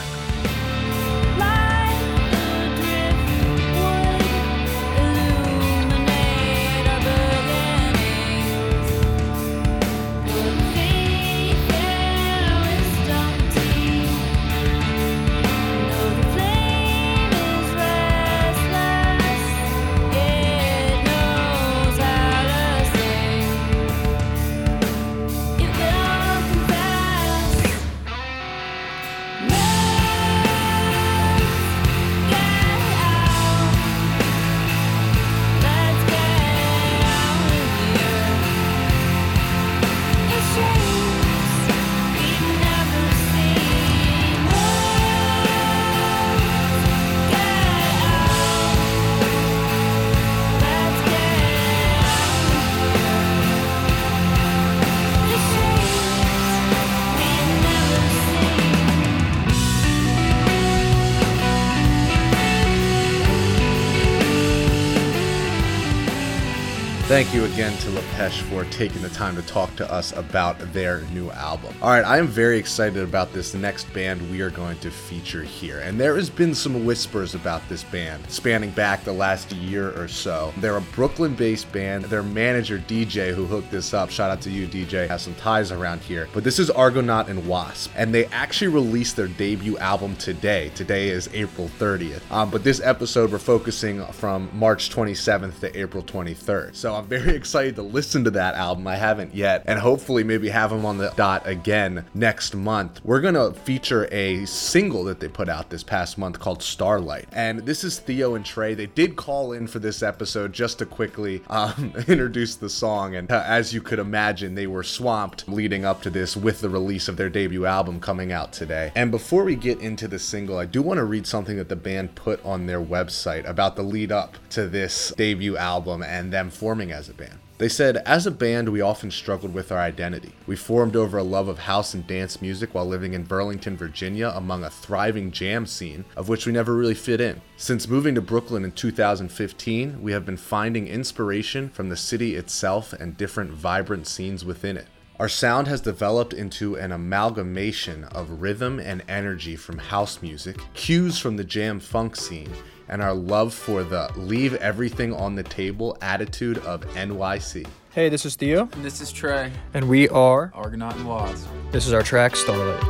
Thank 67.23 67.35
you 67.35 67.45
again 67.45 67.77
to 67.77 68.02
Lapêche 68.13 68.41
for 68.43 68.63
taking 68.65 69.01
the 69.01 69.09
time 69.09 69.35
to 69.35 69.41
talk 69.43 69.75
to 69.75 69.91
us 69.91 70.15
about 70.15 70.59
their 70.71 71.01
new 71.13 71.31
album. 71.31 71.73
All 71.81 71.89
right, 71.89 72.05
I 72.05 72.19
am 72.19 72.27
very 72.27 72.59
excited 72.59 73.01
about 73.01 73.33
this 73.33 73.55
next 73.55 73.91
band 73.91 74.29
we 74.29 74.41
are 74.41 74.51
going 74.51 74.77
to 74.79 74.91
feature 74.91 75.41
here. 75.41 75.79
And 75.79 75.99
there 75.99 76.15
has 76.15 76.29
been 76.29 76.53
some 76.53 76.85
whispers 76.85 77.33
about 77.33 77.67
this 77.69 77.83
band 77.83 78.29
spanning 78.29 78.69
back 78.71 79.03
the 79.03 79.13
last 79.13 79.51
year 79.53 79.99
or 79.99 80.07
so. 80.07 80.53
They're 80.57 80.77
a 80.77 80.81
Brooklyn 80.81 81.33
based 81.33 81.71
band. 81.71 82.05
Their 82.05 82.21
manager, 82.21 82.77
DJ, 82.77 83.33
who 83.33 83.45
hooked 83.45 83.71
this 83.71 83.95
up, 83.95 84.11
shout 84.11 84.29
out 84.29 84.41
to 84.41 84.51
you, 84.51 84.67
DJ, 84.67 85.07
has 85.07 85.23
some 85.23 85.35
ties 85.35 85.71
around 85.71 86.01
here. 86.01 86.27
But 86.33 86.43
this 86.43 86.59
is 86.59 86.69
Argonaut 86.69 87.29
and 87.29 87.47
Wasp. 87.47 87.91
And 87.95 88.13
they 88.13 88.25
actually 88.25 88.67
released 88.67 89.15
their 89.15 89.27
debut 89.27 89.77
album 89.79 90.15
today. 90.17 90.69
Today 90.75 91.09
is 91.09 91.29
April 91.33 91.69
30th. 91.79 92.29
Um, 92.31 92.51
but 92.51 92.63
this 92.63 92.79
episode, 92.79 93.31
we're 93.31 93.39
focusing 93.39 94.05
from 94.07 94.49
March 94.53 94.91
27th 94.91 95.59
to 95.61 95.79
April 95.79 96.03
23rd. 96.03 96.75
So 96.75 96.93
I'm 96.93 97.05
very 97.05 97.35
excited 97.35 97.75
to 97.75 97.81
listen 97.81 98.02
to 98.11 98.31
that 98.31 98.55
album. 98.55 98.87
I 98.87 98.95
haven't 98.95 99.33
yet. 99.33 99.63
And 99.65 99.79
hopefully, 99.79 100.23
maybe 100.23 100.49
have 100.49 100.69
them 100.69 100.85
on 100.85 100.97
the 100.97 101.13
dot 101.15 101.47
again 101.47 102.05
next 102.13 102.55
month. 102.55 102.99
We're 103.03 103.21
going 103.21 103.33
to 103.33 103.53
feature 103.61 104.07
a 104.11 104.45
single 104.45 105.03
that 105.05 105.19
they 105.19 105.27
put 105.27 105.49
out 105.49 105.69
this 105.69 105.83
past 105.83 106.17
month 106.17 106.39
called 106.39 106.61
Starlight. 106.61 107.27
And 107.31 107.59
this 107.59 107.83
is 107.83 107.99
Theo 107.99 108.35
and 108.35 108.45
Trey. 108.45 108.73
They 108.73 108.87
did 108.87 109.15
call 109.15 109.53
in 109.53 109.67
for 109.67 109.79
this 109.79 110.03
episode 110.03 110.53
just 110.53 110.79
to 110.79 110.85
quickly 110.85 111.41
um, 111.49 111.93
introduce 112.07 112.55
the 112.55 112.69
song. 112.69 113.15
And 113.15 113.31
uh, 113.31 113.43
as 113.45 113.73
you 113.73 113.81
could 113.81 113.99
imagine, 113.99 114.55
they 114.55 114.67
were 114.67 114.83
swamped 114.83 115.47
leading 115.47 115.85
up 115.85 116.01
to 116.03 116.09
this 116.09 116.35
with 116.35 116.61
the 116.61 116.69
release 116.69 117.07
of 117.07 117.17
their 117.17 117.29
debut 117.29 117.65
album 117.65 117.99
coming 117.99 118.31
out 118.31 118.53
today. 118.53 118.91
And 118.95 119.11
before 119.11 119.43
we 119.43 119.55
get 119.55 119.79
into 119.79 120.07
the 120.07 120.19
single, 120.19 120.57
I 120.57 120.65
do 120.65 120.81
want 120.81 120.97
to 120.97 121.05
read 121.05 121.25
something 121.25 121.57
that 121.57 121.69
the 121.69 121.75
band 121.75 122.15
put 122.15 122.43
on 122.45 122.65
their 122.65 122.81
website 122.81 123.47
about 123.47 123.75
the 123.75 123.83
lead 123.83 124.11
up 124.11 124.37
to 124.51 124.67
this 124.67 125.13
debut 125.15 125.57
album 125.57 126.03
and 126.03 126.31
them 126.31 126.49
forming 126.49 126.91
as 126.91 127.09
a 127.09 127.13
band. 127.13 127.39
They 127.59 127.69
said, 127.69 127.97
as 127.97 128.25
a 128.25 128.31
band, 128.31 128.69
we 128.69 128.81
often 128.81 129.11
struggled 129.11 129.53
with 129.53 129.71
our 129.71 129.77
identity. 129.77 130.33
We 130.47 130.55
formed 130.55 130.95
over 130.95 131.19
a 131.19 131.23
love 131.23 131.47
of 131.47 131.59
house 131.59 131.93
and 131.93 132.05
dance 132.05 132.41
music 132.41 132.73
while 132.73 132.87
living 132.87 133.13
in 133.13 133.25
Burlington, 133.25 133.77
Virginia, 133.77 134.33
among 134.35 134.63
a 134.63 134.71
thriving 134.71 135.31
jam 135.31 135.67
scene 135.67 136.03
of 136.17 136.27
which 136.27 136.45
we 136.45 136.51
never 136.51 136.75
really 136.75 136.95
fit 136.95 137.21
in. 137.21 137.41
Since 137.55 137.87
moving 137.87 138.15
to 138.15 138.21
Brooklyn 138.21 138.63
in 138.63 138.71
2015, 138.71 140.01
we 140.01 140.11
have 140.11 140.25
been 140.25 140.35
finding 140.35 140.87
inspiration 140.87 141.69
from 141.69 141.89
the 141.89 141.95
city 141.95 142.35
itself 142.35 142.91
and 142.91 143.15
different 143.15 143.51
vibrant 143.51 144.07
scenes 144.07 144.43
within 144.43 144.75
it. 144.75 144.87
Our 145.19 145.29
sound 145.29 145.67
has 145.67 145.79
developed 145.79 146.33
into 146.33 146.75
an 146.75 146.91
amalgamation 146.91 148.05
of 148.05 148.41
rhythm 148.41 148.79
and 148.79 149.03
energy 149.07 149.55
from 149.55 149.77
house 149.77 150.23
music, 150.23 150.57
cues 150.73 151.19
from 151.19 151.37
the 151.37 151.43
jam 151.43 151.79
funk 151.79 152.15
scene, 152.15 152.51
and 152.89 153.01
our 153.01 153.13
love 153.13 153.53
for 153.53 153.83
the 153.83 154.11
leave 154.15 154.53
everything 154.55 155.13
on 155.13 155.35
the 155.35 155.43
table 155.43 155.97
attitude 156.01 156.57
of 156.59 156.81
NYC. 156.93 157.67
Hey, 157.91 158.09
this 158.09 158.25
is 158.25 158.35
Theo. 158.35 158.69
And 158.73 158.83
this 158.83 159.01
is 159.01 159.11
Trey. 159.11 159.51
And 159.73 159.87
we 159.87 160.09
are 160.09 160.51
Argonaut 160.53 160.95
and 160.95 161.07
Wasp. 161.07 161.47
This 161.71 161.85
is 161.85 161.93
our 161.93 162.03
track 162.03 162.35
Starlight. 162.35 162.83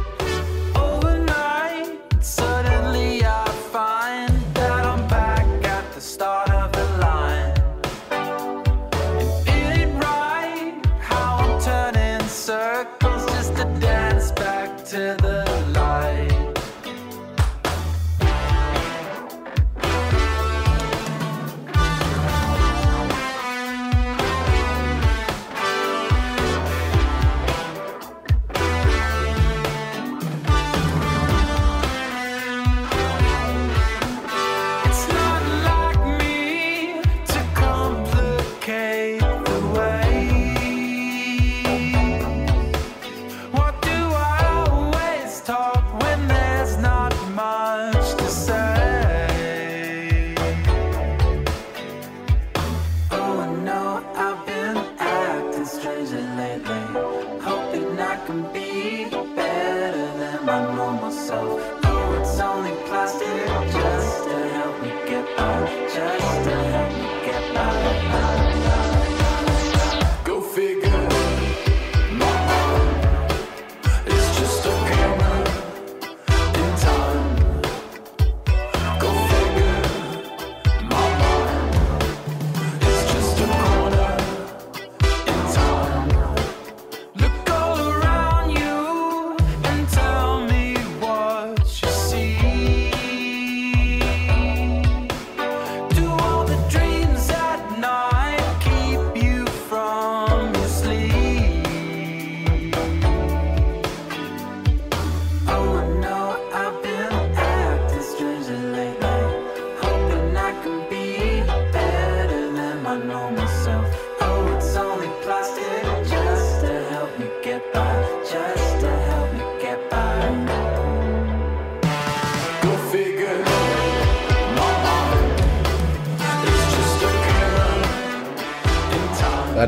Overnight, 0.75 2.23
suddenly 2.23 3.23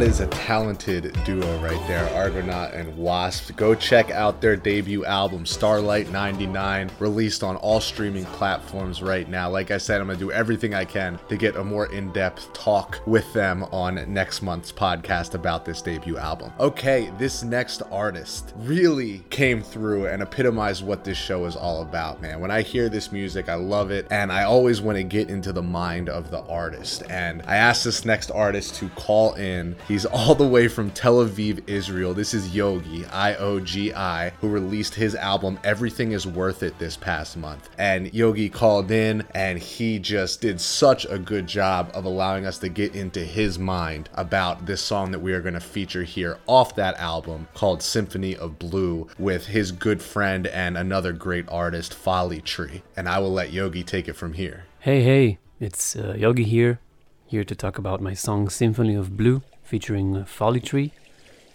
is 0.05 0.19
a 0.19 0.27
talented 0.27 1.17
duo 1.25 1.57
right 1.63 1.87
there, 1.87 2.07
Argonaut 2.13 2.75
and 2.75 2.95
Wasp. 2.95 3.55
Go 3.55 3.73
check 3.73 4.11
out 4.11 4.39
their 4.39 4.55
debut 4.55 5.03
album, 5.03 5.47
Starlight 5.47 6.11
99, 6.11 6.91
released 6.99 7.43
on 7.43 7.55
all 7.55 7.81
streaming 7.81 8.25
platforms 8.25 9.01
right 9.01 9.27
now. 9.27 9.49
Like 9.49 9.71
I 9.71 9.79
said, 9.79 9.99
I'm 9.99 10.05
going 10.05 10.19
to 10.19 10.23
do 10.23 10.31
everything 10.31 10.75
I 10.75 10.85
can 10.85 11.17
to 11.27 11.37
get 11.37 11.55
a 11.55 11.63
more 11.63 11.91
in 11.91 12.11
depth 12.13 12.53
talk 12.53 13.01
with 13.07 13.33
them 13.33 13.63
on 13.71 13.95
next 14.13 14.43
month's 14.43 14.71
podcast 14.71 15.33
about 15.33 15.65
this 15.65 15.81
debut 15.81 16.17
album. 16.17 16.53
Okay, 16.59 17.11
this 17.17 17.41
next 17.41 17.81
artist 17.91 18.53
really 18.57 19.23
came 19.31 19.63
through 19.63 20.05
and 20.05 20.21
epitomized 20.21 20.85
what 20.85 21.03
this 21.03 21.17
show 21.17 21.45
is 21.45 21.55
all 21.55 21.81
about, 21.81 22.21
man. 22.21 22.39
When 22.39 22.51
I 22.51 22.61
hear 22.61 22.89
this 22.89 23.11
music, 23.11 23.49
I 23.49 23.55
love 23.55 23.89
it, 23.89 24.05
and 24.11 24.31
I 24.31 24.43
always 24.43 24.81
want 24.81 24.99
to 24.99 25.03
get 25.03 25.31
into 25.31 25.51
the 25.51 25.63
mind 25.63 26.09
of 26.09 26.29
the 26.29 26.41
artist. 26.41 27.01
And 27.09 27.41
I 27.47 27.55
asked 27.55 27.83
this 27.83 28.05
next 28.05 28.29
artist 28.29 28.75
to 28.75 28.89
call 28.89 29.33
in. 29.33 29.75
He's 29.95 30.05
all 30.05 30.35
the 30.35 30.45
way 30.45 30.67
from 30.67 30.91
Tel 30.91 31.25
Aviv, 31.25 31.69
Israel. 31.69 32.13
This 32.13 32.33
is 32.33 32.49
Iogi, 32.49 33.09
I 33.13 33.35
O 33.35 33.61
G 33.61 33.93
I, 33.93 34.31
who 34.41 34.49
released 34.49 34.93
his 34.93 35.15
album 35.15 35.57
Everything 35.63 36.11
is 36.11 36.27
Worth 36.27 36.63
It 36.63 36.77
this 36.79 36.97
past 36.97 37.37
month. 37.37 37.69
And 37.77 38.11
Iogi 38.11 38.51
called 38.51 38.91
in 38.91 39.25
and 39.33 39.57
he 39.57 39.99
just 39.99 40.41
did 40.41 40.59
such 40.59 41.05
a 41.05 41.17
good 41.17 41.47
job 41.47 41.91
of 41.93 42.03
allowing 42.03 42.45
us 42.45 42.57
to 42.57 42.67
get 42.67 42.93
into 42.93 43.21
his 43.21 43.57
mind 43.57 44.09
about 44.15 44.65
this 44.65 44.81
song 44.81 45.11
that 45.11 45.19
we 45.19 45.31
are 45.31 45.39
going 45.39 45.53
to 45.53 45.61
feature 45.61 46.03
here 46.03 46.39
off 46.45 46.75
that 46.75 46.97
album 46.97 47.47
called 47.53 47.81
Symphony 47.81 48.35
of 48.35 48.59
Blue 48.59 49.07
with 49.17 49.45
his 49.45 49.71
good 49.71 50.01
friend 50.01 50.45
and 50.47 50.77
another 50.77 51.13
great 51.13 51.47
artist, 51.47 51.93
Folly 51.93 52.41
Tree. 52.41 52.83
And 52.97 53.07
I 53.07 53.19
will 53.19 53.31
let 53.31 53.51
Iogi 53.51 53.85
take 53.85 54.09
it 54.09 54.17
from 54.17 54.33
here. 54.33 54.65
Hey, 54.79 55.03
hey, 55.03 55.37
it's 55.61 55.95
uh, 55.95 56.15
Iogi 56.17 56.43
here, 56.43 56.81
here 57.25 57.45
to 57.45 57.55
talk 57.55 57.77
about 57.77 58.01
my 58.01 58.13
song 58.13 58.49
Symphony 58.49 58.95
of 58.95 59.15
Blue 59.15 59.41
featuring 59.65 60.23
Folly 60.25 60.61
Tree 60.61 60.93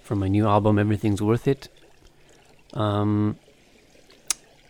from 0.02 0.18
my 0.18 0.28
new 0.28 0.46
album 0.46 0.78
Everything's 0.78 1.22
Worth 1.22 1.48
It. 1.48 1.68
Um, 2.74 3.38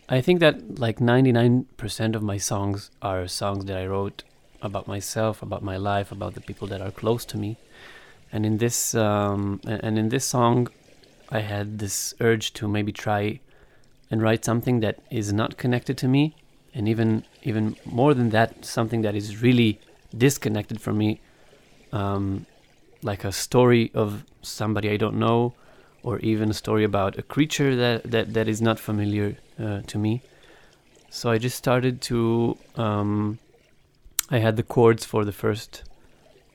I 0.07 0.21
think 0.21 0.39
that 0.39 0.79
like 0.79 0.99
99% 0.99 2.15
of 2.15 2.23
my 2.23 2.37
songs 2.37 2.91
are 3.01 3.27
songs 3.27 3.65
that 3.65 3.77
I 3.77 3.85
wrote 3.85 4.23
about 4.61 4.87
myself, 4.87 5.41
about 5.41 5.63
my 5.63 5.77
life, 5.77 6.11
about 6.11 6.35
the 6.35 6.41
people 6.41 6.67
that 6.67 6.81
are 6.81 6.91
close 6.91 7.25
to 7.25 7.37
me. 7.37 7.57
and 8.31 8.45
in 8.45 8.57
this 8.57 8.95
um, 8.95 9.59
and 9.65 9.97
in 9.99 10.09
this 10.09 10.25
song, 10.25 10.69
I 11.29 11.39
had 11.39 11.79
this 11.79 12.13
urge 12.19 12.53
to 12.53 12.67
maybe 12.67 12.91
try 12.91 13.39
and 14.09 14.21
write 14.21 14.45
something 14.45 14.79
that 14.81 14.99
is 15.09 15.33
not 15.33 15.57
connected 15.57 15.97
to 15.97 16.07
me, 16.07 16.35
and 16.73 16.87
even 16.87 17.23
even 17.43 17.75
more 17.85 18.13
than 18.13 18.29
that, 18.29 18.63
something 18.65 19.01
that 19.01 19.15
is 19.15 19.41
really 19.41 19.79
disconnected 20.17 20.79
from 20.79 20.97
me, 20.97 21.19
um, 21.91 22.45
like 23.03 23.23
a 23.23 23.31
story 23.31 23.91
of 23.93 24.23
somebody 24.41 24.89
I 24.89 24.97
don't 24.97 25.17
know, 25.17 25.53
or 26.03 26.19
even 26.19 26.49
a 26.49 26.53
story 26.53 26.83
about 26.83 27.17
a 27.17 27.21
creature 27.23 27.75
that 27.75 28.11
that, 28.11 28.33
that 28.33 28.47
is 28.47 28.61
not 28.61 28.79
familiar 28.79 29.37
uh, 29.59 29.81
to 29.87 29.97
me. 29.97 30.21
So 31.09 31.29
I 31.29 31.37
just 31.37 31.57
started 31.57 32.01
to. 32.03 32.57
Um, 32.75 33.39
I 34.29 34.39
had 34.39 34.55
the 34.55 34.63
chords 34.63 35.05
for 35.05 35.25
the 35.25 35.33
first 35.33 35.83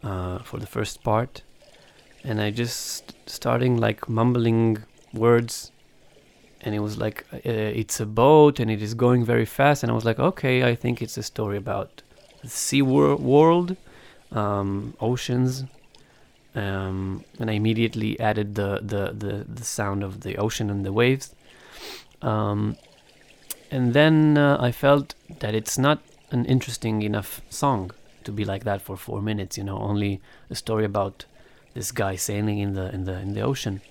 uh, 0.02 0.38
for 0.38 0.58
the 0.58 0.66
first 0.66 1.02
part, 1.02 1.42
and 2.24 2.40
I 2.40 2.50
just 2.50 3.14
starting 3.28 3.76
like 3.76 4.08
mumbling 4.08 4.78
words, 5.12 5.72
and 6.62 6.74
it 6.74 6.80
was 6.80 6.96
like 6.96 7.26
uh, 7.32 7.40
it's 7.44 8.00
a 8.00 8.06
boat 8.06 8.60
and 8.60 8.70
it 8.70 8.82
is 8.82 8.94
going 8.94 9.24
very 9.24 9.44
fast, 9.44 9.82
and 9.82 9.92
I 9.92 9.94
was 9.94 10.04
like, 10.04 10.18
okay, 10.18 10.64
I 10.64 10.74
think 10.74 11.02
it's 11.02 11.16
a 11.18 11.22
story 11.22 11.56
about 11.56 12.02
the 12.42 12.48
sea 12.48 12.82
wor- 12.82 13.16
world, 13.16 13.76
um, 14.32 14.94
oceans, 15.00 15.64
um, 16.56 17.22
and 17.38 17.50
I 17.50 17.54
immediately 17.54 18.18
added 18.18 18.54
the, 18.54 18.80
the 18.82 19.12
the 19.12 19.44
the 19.44 19.64
sound 19.64 20.02
of 20.02 20.22
the 20.22 20.36
ocean 20.38 20.70
and 20.70 20.84
the 20.84 20.92
waves. 20.92 21.34
Um, 22.22 22.76
and 23.70 23.92
then 23.92 24.38
uh, 24.38 24.56
I 24.58 24.72
felt 24.72 25.14
that 25.40 25.54
it's 25.54 25.76
not 25.76 26.00
an 26.30 26.44
interesting 26.46 27.02
enough 27.02 27.40
song 27.50 27.90
to 28.24 28.32
be 28.32 28.44
like 28.44 28.64
that 28.64 28.80
for 28.80 28.96
four 28.96 29.20
minutes. 29.20 29.58
You 29.58 29.64
know, 29.64 29.78
only 29.78 30.20
a 30.50 30.54
story 30.54 30.84
about 30.84 31.26
this 31.74 31.92
guy 31.92 32.16
sailing 32.16 32.58
in 32.58 32.74
the 32.74 32.92
in 32.94 33.04
the 33.04 33.20
in 33.20 33.34
the 33.34 33.42
ocean. 33.42 33.82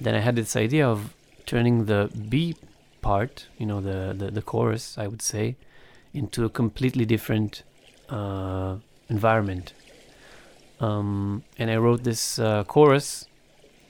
Then 0.00 0.14
I 0.14 0.20
had 0.20 0.36
this 0.36 0.56
idea 0.56 0.86
of 0.86 1.14
turning 1.46 1.86
the 1.86 2.10
B 2.28 2.54
part, 3.00 3.46
you 3.58 3.66
know, 3.66 3.80
the 3.80 4.14
the, 4.16 4.30
the 4.30 4.42
chorus, 4.42 4.98
I 4.98 5.06
would 5.06 5.22
say, 5.22 5.56
into 6.12 6.44
a 6.44 6.50
completely 6.50 7.06
different 7.06 7.62
uh, 8.10 8.76
environment. 9.08 9.72
Um, 10.84 11.44
and 11.58 11.70
I 11.70 11.76
wrote 11.76 12.04
this 12.04 12.38
uh, 12.38 12.64
chorus 12.64 13.26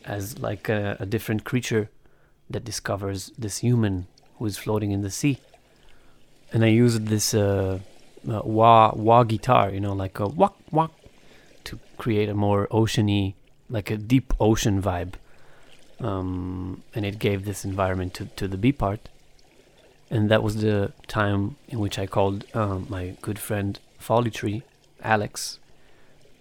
as 0.04 0.38
like 0.38 0.68
a, 0.68 0.96
a 1.00 1.06
different 1.06 1.42
creature 1.44 1.88
that 2.50 2.64
discovers 2.64 3.32
this 3.38 3.58
human 3.58 4.06
who 4.36 4.46
is 4.46 4.58
floating 4.58 4.92
in 4.92 5.02
the 5.02 5.10
sea. 5.10 5.38
And 6.52 6.64
I 6.64 6.68
used 6.68 7.06
this 7.06 7.34
uh, 7.34 7.80
uh, 8.28 8.42
wah 8.44 8.92
wah 8.94 9.24
guitar, 9.24 9.70
you 9.70 9.80
know, 9.80 9.92
like 9.92 10.20
a 10.20 10.28
wah 10.28 10.52
wah, 10.70 10.88
to 11.64 11.80
create 11.96 12.28
a 12.28 12.34
more 12.34 12.68
oceany, 12.68 13.34
like 13.68 13.90
a 13.90 13.96
deep 13.96 14.32
ocean 14.38 14.80
vibe. 14.80 15.14
Um, 16.00 16.82
and 16.94 17.04
it 17.04 17.18
gave 17.18 17.44
this 17.44 17.64
environment 17.64 18.14
to, 18.14 18.26
to 18.38 18.46
the 18.46 18.58
B 18.58 18.72
part. 18.72 19.08
And 20.10 20.30
that 20.30 20.42
was 20.42 20.56
the 20.56 20.92
time 21.08 21.56
in 21.68 21.78
which 21.80 21.98
I 21.98 22.06
called 22.06 22.44
um, 22.54 22.86
my 22.88 23.16
good 23.22 23.38
friend 23.38 23.80
Folly 23.98 24.30
Tree, 24.30 24.62
Alex, 25.02 25.58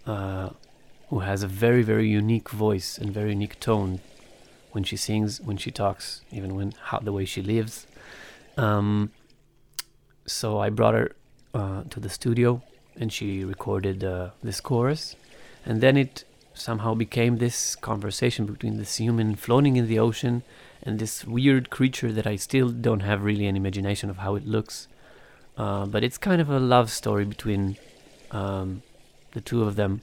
who 0.05 1.19
has 1.19 1.43
a 1.43 1.47
very, 1.47 1.83
very 1.83 2.07
unique 2.07 2.49
voice 2.49 2.97
and 2.97 3.11
very 3.11 3.29
unique 3.29 3.59
tone 3.59 3.99
when 4.71 4.83
she 4.83 4.97
sings, 4.97 5.39
when 5.39 5.57
she 5.57 5.71
talks, 5.71 6.21
even 6.31 6.55
when 6.55 6.73
how 6.85 6.99
the 6.99 7.13
way 7.13 7.25
she 7.25 7.41
lives. 7.41 7.85
Um, 8.57 9.11
so 10.25 10.59
I 10.59 10.69
brought 10.69 10.93
her 10.93 11.15
uh, 11.53 11.83
to 11.89 11.99
the 11.99 12.09
studio, 12.09 12.61
and 12.99 13.11
she 13.13 13.43
recorded 13.43 14.03
uh, 14.03 14.31
this 14.41 14.59
chorus, 14.59 15.15
and 15.65 15.81
then 15.81 15.97
it 15.97 16.25
somehow 16.53 16.93
became 16.93 17.37
this 17.37 17.75
conversation 17.75 18.45
between 18.45 18.77
this 18.77 18.97
human 18.97 19.35
floating 19.35 19.75
in 19.75 19.87
the 19.87 19.99
ocean 19.99 20.43
and 20.83 20.99
this 20.99 21.25
weird 21.25 21.69
creature 21.69 22.11
that 22.11 22.27
I 22.27 22.35
still 22.35 22.69
don't 22.69 22.99
have 22.99 23.23
really 23.23 23.47
an 23.47 23.55
imagination 23.55 24.09
of 24.09 24.17
how 24.17 24.35
it 24.35 24.45
looks. 24.45 24.87
Uh, 25.57 25.85
but 25.85 26.03
it's 26.03 26.17
kind 26.17 26.41
of 26.41 26.49
a 26.49 26.59
love 26.59 26.91
story 26.91 27.25
between 27.25 27.77
um, 28.31 28.81
the 29.33 29.41
two 29.41 29.63
of 29.63 29.75
them. 29.75 30.01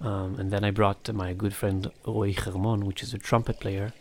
Um, 0.00 0.36
and 0.38 0.50
then 0.50 0.64
I 0.64 0.70
brought 0.70 1.12
my 1.12 1.32
good 1.32 1.54
friend 1.54 1.90
Roy 2.06 2.32
Germon, 2.32 2.86
which 2.86 3.02
is 3.02 3.14
a 3.14 3.18
trumpet 3.18 3.60
player. 3.60 3.92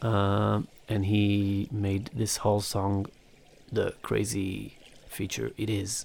Um, 0.00 0.68
and 0.88 1.06
he 1.06 1.68
made 1.70 2.10
this 2.14 2.38
whole 2.38 2.60
song 2.60 3.06
the 3.70 3.94
crazy 4.02 4.76
feature 5.08 5.50
it 5.56 5.70
is. 5.70 6.04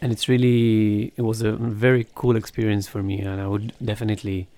And 0.00 0.10
it's 0.10 0.28
really, 0.28 1.12
it 1.16 1.22
was 1.22 1.42
a 1.42 1.52
very 1.52 2.06
cool 2.14 2.34
experience 2.34 2.88
for 2.88 3.02
me, 3.02 3.20
and 3.20 3.40
I 3.40 3.46
would 3.46 3.72
definitely 3.84 4.48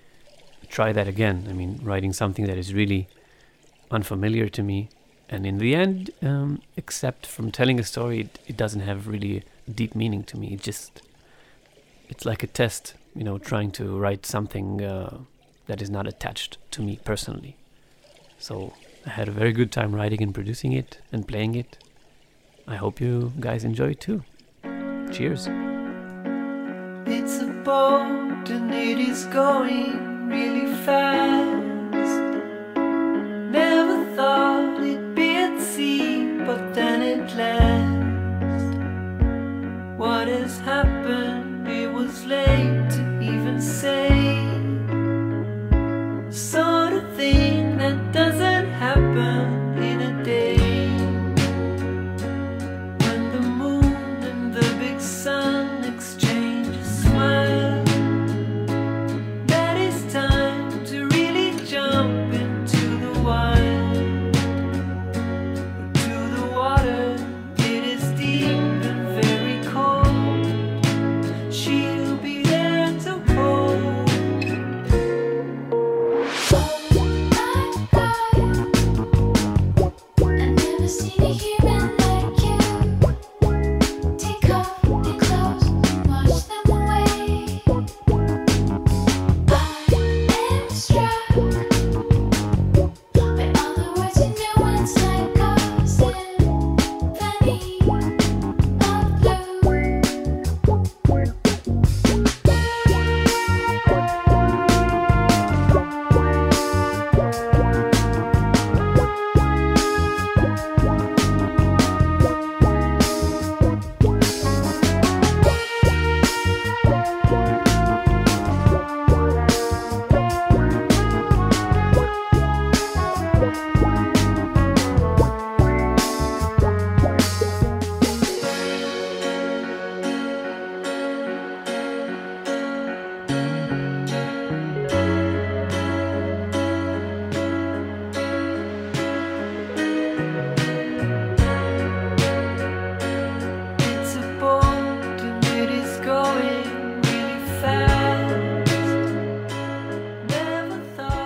try 0.68 0.92
that 0.92 1.06
again. 1.06 1.46
I 1.50 1.52
mean, 1.52 1.80
writing 1.82 2.12
something 2.12 2.46
that 2.46 2.56
is 2.56 2.72
really 2.72 3.08
unfamiliar 3.90 4.48
to 4.48 4.62
me. 4.62 4.88
And 5.28 5.46
in 5.46 5.58
the 5.58 5.74
end, 5.74 6.10
um, 6.22 6.62
except 6.76 7.26
from 7.26 7.50
telling 7.50 7.78
a 7.78 7.84
story, 7.84 8.20
it, 8.20 8.38
it 8.46 8.56
doesn't 8.56 8.80
have 8.80 9.06
really 9.06 9.42
deep 9.72 9.94
meaning 9.94 10.24
to 10.24 10.38
me. 10.38 10.54
It 10.54 10.62
just, 10.62 11.02
it's 12.08 12.24
like 12.24 12.42
a 12.42 12.46
test, 12.46 12.94
you 13.14 13.24
know, 13.24 13.38
trying 13.38 13.70
to 13.72 13.98
write 13.98 14.26
something 14.26 14.82
uh, 14.82 15.18
that 15.66 15.80
is 15.80 15.90
not 15.90 16.06
attached 16.06 16.58
to 16.72 16.82
me 16.82 16.98
personally. 17.04 17.56
So 18.38 18.74
I 19.06 19.10
had 19.10 19.28
a 19.28 19.32
very 19.32 19.52
good 19.52 19.72
time 19.72 19.94
writing 19.94 20.22
and 20.22 20.34
producing 20.34 20.72
it 20.72 20.98
and 21.12 21.26
playing 21.26 21.54
it. 21.54 21.78
I 22.66 22.76
hope 22.76 23.00
you 23.00 23.32
guys 23.40 23.64
enjoy 23.64 23.90
it 23.90 24.00
too. 24.00 24.22
Cheers. 25.12 25.48
It's 27.06 27.40
a 27.40 27.52
boat 27.64 28.48
and 28.48 28.72
it 28.72 28.98
is 28.98 29.26
going 29.26 30.28
really 30.28 30.66
fast. 30.84 31.63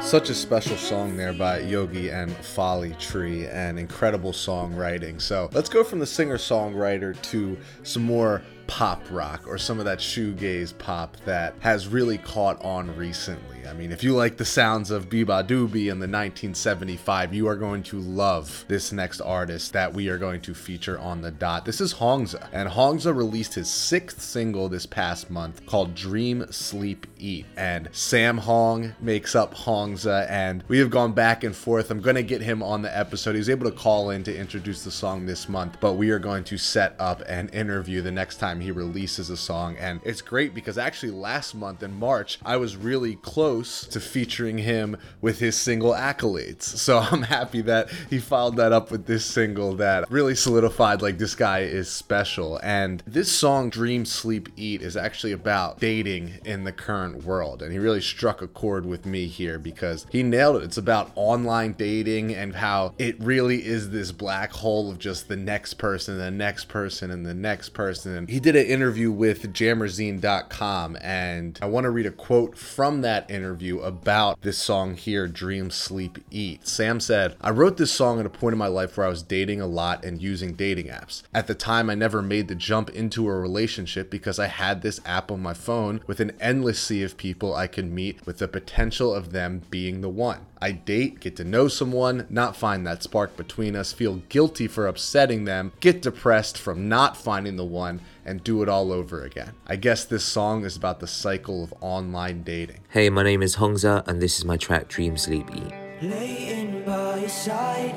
Such 0.09 0.31
a 0.31 0.35
special 0.35 0.79
song 0.79 1.19
there 1.19 1.35
by 1.35 1.61
Iogi 1.61 2.11
and 2.11 2.35
Folly 2.35 2.95
Tree 2.95 3.47
and 3.47 3.79
incredible 3.79 4.33
songwriting. 4.33 5.21
So 5.21 5.51
let's 5.53 5.69
go 5.69 5.85
from 5.85 5.99
the 5.99 6.07
singer 6.07 6.39
songwriter 6.39 7.21
to 7.25 7.59
some 7.83 8.05
more 8.05 8.41
pop 8.69 9.03
rock 9.11 9.49
or 9.49 9.59
some 9.59 9.79
of 9.81 9.87
that 9.87 9.99
shoegaze 9.99 10.77
pop 10.79 11.17
that 11.25 11.55
has 11.61 11.89
really 11.89 12.19
caught 12.19 12.63
on 12.63 12.95
recently. 12.97 13.67
I 13.67 13.73
mean, 13.73 13.91
if 13.91 14.05
you 14.05 14.15
like 14.15 14.37
the 14.37 14.45
sounds 14.45 14.91
of 14.91 15.09
Beabadoobee 15.09 15.91
in 15.91 15.99
the 15.99 16.07
1975, 16.07 17.35
you 17.35 17.49
are 17.49 17.57
going 17.57 17.83
to 17.85 17.99
love 17.99 18.65
this 18.69 18.93
next 18.93 19.21
artist 19.21 19.73
that 19.73 19.93
we 19.93 20.09
are 20.09 20.19
going 20.19 20.41
to 20.43 20.55
feature 20.55 20.99
on 20.99 21.23
the 21.23 21.31
dot. 21.31 21.65
This 21.65 21.81
is 21.81 21.95
Hongza, 21.95 22.49
and 22.53 22.69
Hongza 22.69 23.15
released 23.17 23.55
his 23.55 23.69
sixth 23.69 24.21
single 24.21 24.69
this 24.69 24.87
past 24.87 25.31
month 25.31 25.67
called 25.67 25.95
Dream, 25.95 26.47
Sleep, 26.51 27.07
Eat. 27.19 27.47
And 27.57 27.89
Sam 27.93 28.39
Hong 28.39 28.95
makes 29.01 29.35
up 29.35 29.55
Hongza, 29.55 30.29
and 30.31 30.63
we 30.69 30.79
have 30.79 30.91
gone 30.91 31.13
back 31.13 31.43
and 31.43 31.57
forth. 31.57 31.91
I'm 31.91 32.01
going 32.01 32.17
to 32.17 32.23
get 32.23 32.43
him 32.43 32.63
on 32.63 32.83
the 32.83 32.97
episode. 32.97 33.33
He 33.33 33.39
was 33.39 33.51
able 33.51 33.71
to 33.71 33.77
call 33.77 34.11
in 34.11 34.23
to 34.25 34.37
introduce 34.37 34.85
the 34.85 34.91
song 34.91 35.27
this 35.27 35.49
month, 35.49 35.79
but 35.81 35.95
we 35.95 36.11
are 36.11 36.19
going 36.19 36.45
to 36.45 36.59
set 36.59 36.95
up 36.99 37.23
an 37.27 37.49
interview 37.49 38.03
the 38.03 38.13
next 38.13 38.37
time 38.37 38.58
he 38.63 38.71
releases 38.71 39.31
a 39.31 39.37
song. 39.37 39.77
And 39.77 40.01
it's 40.05 40.23
great 40.23 40.55
because 40.55 40.79
actually 40.79 41.13
last 41.13 41.55
month 41.55 41.83
in 41.83 41.93
March, 41.93 42.39
I 42.45 42.57
was 42.57 42.77
really 42.77 43.17
close 43.17 43.87
to 43.89 44.01
featuring 44.01 44.59
him 44.59 44.97
with 45.21 45.39
his 45.39 45.57
single 45.57 45.93
Accolades. 45.93 46.63
So 46.63 46.99
I'm 47.11 47.23
happy 47.23 47.61
that 47.63 47.91
he 48.11 48.19
followed 48.19 48.57
that 48.57 48.73
up 48.73 48.91
with 48.91 49.07
this 49.07 49.25
single 49.25 49.75
that 49.77 50.11
really 50.11 50.35
solidified 50.35 51.03
like 51.03 51.19
this 51.19 51.35
guy 51.35 51.61
is 51.61 51.89
special. 51.89 52.59
And 52.63 53.03
this 53.07 53.31
song, 53.31 53.71
Dream, 53.71 54.05
Sleep, 54.05 54.49
Eat, 54.57 54.83
is 54.83 54.97
actually 54.97 55.33
about 55.33 55.79
dating 55.79 56.39
in 56.45 56.65
the 56.65 56.73
current 56.73 57.25
world. 57.25 57.63
And 57.63 57.73
he 57.73 57.79
really 57.79 58.01
struck 58.01 58.43
a 58.43 58.49
chord 58.49 58.87
with 58.87 59.07
me 59.07 59.27
here 59.27 59.59
because 59.59 60.07
he 60.11 60.23
nailed 60.23 60.57
it. 60.57 60.65
It's 60.65 60.77
about 60.77 61.11
online 61.15 61.73
dating 61.73 62.35
and 62.35 62.55
how 62.55 62.95
it 62.99 63.21
really 63.21 63.65
is 63.65 63.91
this 63.91 64.13
black 64.13 64.53
hole 64.53 64.91
of 64.91 64.99
just 64.99 65.29
the 65.29 65.37
next 65.37 65.75
person, 65.75 66.19
the 66.19 66.31
next 66.31 66.67
person, 66.67 67.11
and 67.11 67.25
the 67.25 67.35
next 67.35 67.71
person. 67.71 68.15
And 68.15 68.29
he 68.29 68.41
did 68.41 68.48
an 68.57 68.67
interview 68.67 69.11
with 69.11 69.53
Jammerzine.com, 69.53 70.97
and 71.01 71.59
I 71.61 71.67
want 71.67 71.85
to 71.85 71.91
read 71.91 72.07
a 72.07 72.11
quote 72.11 72.57
from 72.57 73.01
that 73.03 73.31
interview 73.31 73.81
about 73.81 74.41
this 74.43 74.59
song 74.59 74.95
here, 74.95 75.27
Dream, 75.27 75.71
Sleep, 75.71 76.19
Eat. 76.31 76.67
Sam 76.67 77.01
said, 77.01 77.37
I 77.41 77.51
wrote 77.51 77.77
this 77.77 77.93
song 77.93 78.21
at 78.21 78.27
a 78.27 78.31
point 78.31 78.53
in 78.53 78.59
my 78.59 78.67
life 78.67 78.97
where 78.97 79.07
I 79.07 79.11
was 79.11 79.23
dating 79.23 79.61
a 79.61 79.67
lot 79.67 80.05
and 80.05 80.23
using 80.23 80.55
dating 80.55 80.87
apps. 80.87 81.23
At 81.35 81.47
the 81.47 81.55
time, 81.55 81.91
I 81.91 81.95
never 81.95 82.23
made 82.23 82.49
the 82.49 82.55
jump 82.55 82.91
into 82.91 83.29
a 83.29 83.39
relationship 83.39 84.11
because 84.11 84.39
I 84.39 84.47
had 84.47 84.83
this 84.83 85.01
app 85.05 85.31
on 85.31 85.41
my 85.41 85.55
phone 85.55 86.01
with 86.07 86.21
an 86.21 86.33
endless 86.41 86.79
sea 86.79 87.03
of 87.03 87.17
people 87.17 87.55
I 87.55 87.67
could 87.67 87.91
meet 87.91 88.25
with 88.27 88.39
the 88.39 88.49
potential 88.49 89.15
of 89.15 89.33
them 89.33 89.63
being 89.71 90.01
the 90.01 90.09
one. 90.09 90.47
I 90.61 90.73
date, 90.73 91.21
get 91.21 91.37
to 91.37 91.45
know 91.45 91.69
someone, 91.69 92.27
not 92.29 92.57
find 92.57 92.87
that 92.87 93.03
spark 93.03 93.37
between 93.37 93.77
us, 93.77 93.93
feel 93.93 94.17
guilty 94.29 94.67
for 94.67 94.87
upsetting 94.87 95.45
them, 95.45 95.73
get 95.81 96.03
depressed 96.03 96.59
from 96.59 96.89
not 96.89 97.17
finding 97.17 97.57
the 97.57 97.65
one, 97.65 98.01
and 98.25 98.43
do 98.43 98.63
it 98.63 98.69
all 98.69 98.93
over 98.93 99.23
again. 99.23 99.53
I 99.67 99.77
guess 99.77 100.05
this 100.05 100.25
song 100.25 100.65
is 100.65 100.77
about 100.77 101.01
the 101.01 101.07
cycle 101.07 101.63
of 101.63 101.73
online 101.81 102.43
dating. 102.43 102.81
Hey, 102.91 103.09
my 103.09 103.23
name 103.23 103.43
is 103.43 103.57
Hongza, 103.57 104.07
and 104.09 104.21
this 104.21 104.39
is 104.39 104.45
my 104.45 104.57
track 104.57 104.89
Dream 104.89 105.17
Sleep 105.17 105.49
Eat. 105.55 105.73
Laying 106.03 106.85
by 106.85 107.19
your 107.19 107.29
side, 107.29 107.95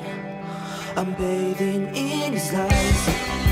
I'm 0.96 1.14
bathing 1.14 1.88
in 1.94 2.32
his 2.32 2.52
lies. 2.52 3.42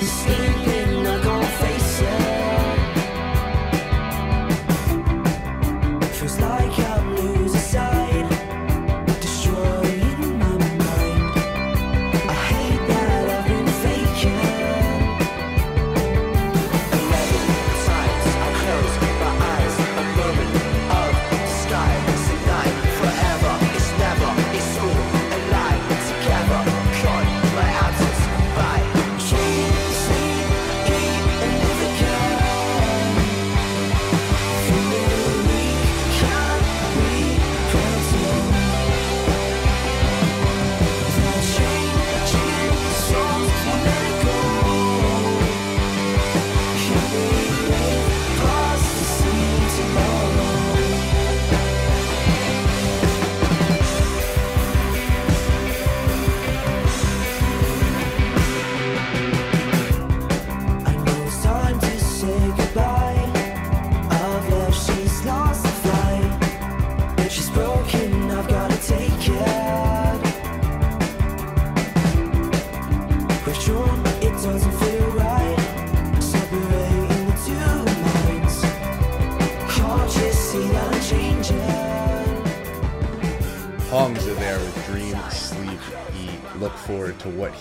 Sleeping, 0.00 1.06
I 1.06 1.20
can't 1.22 1.46
face 1.60 2.45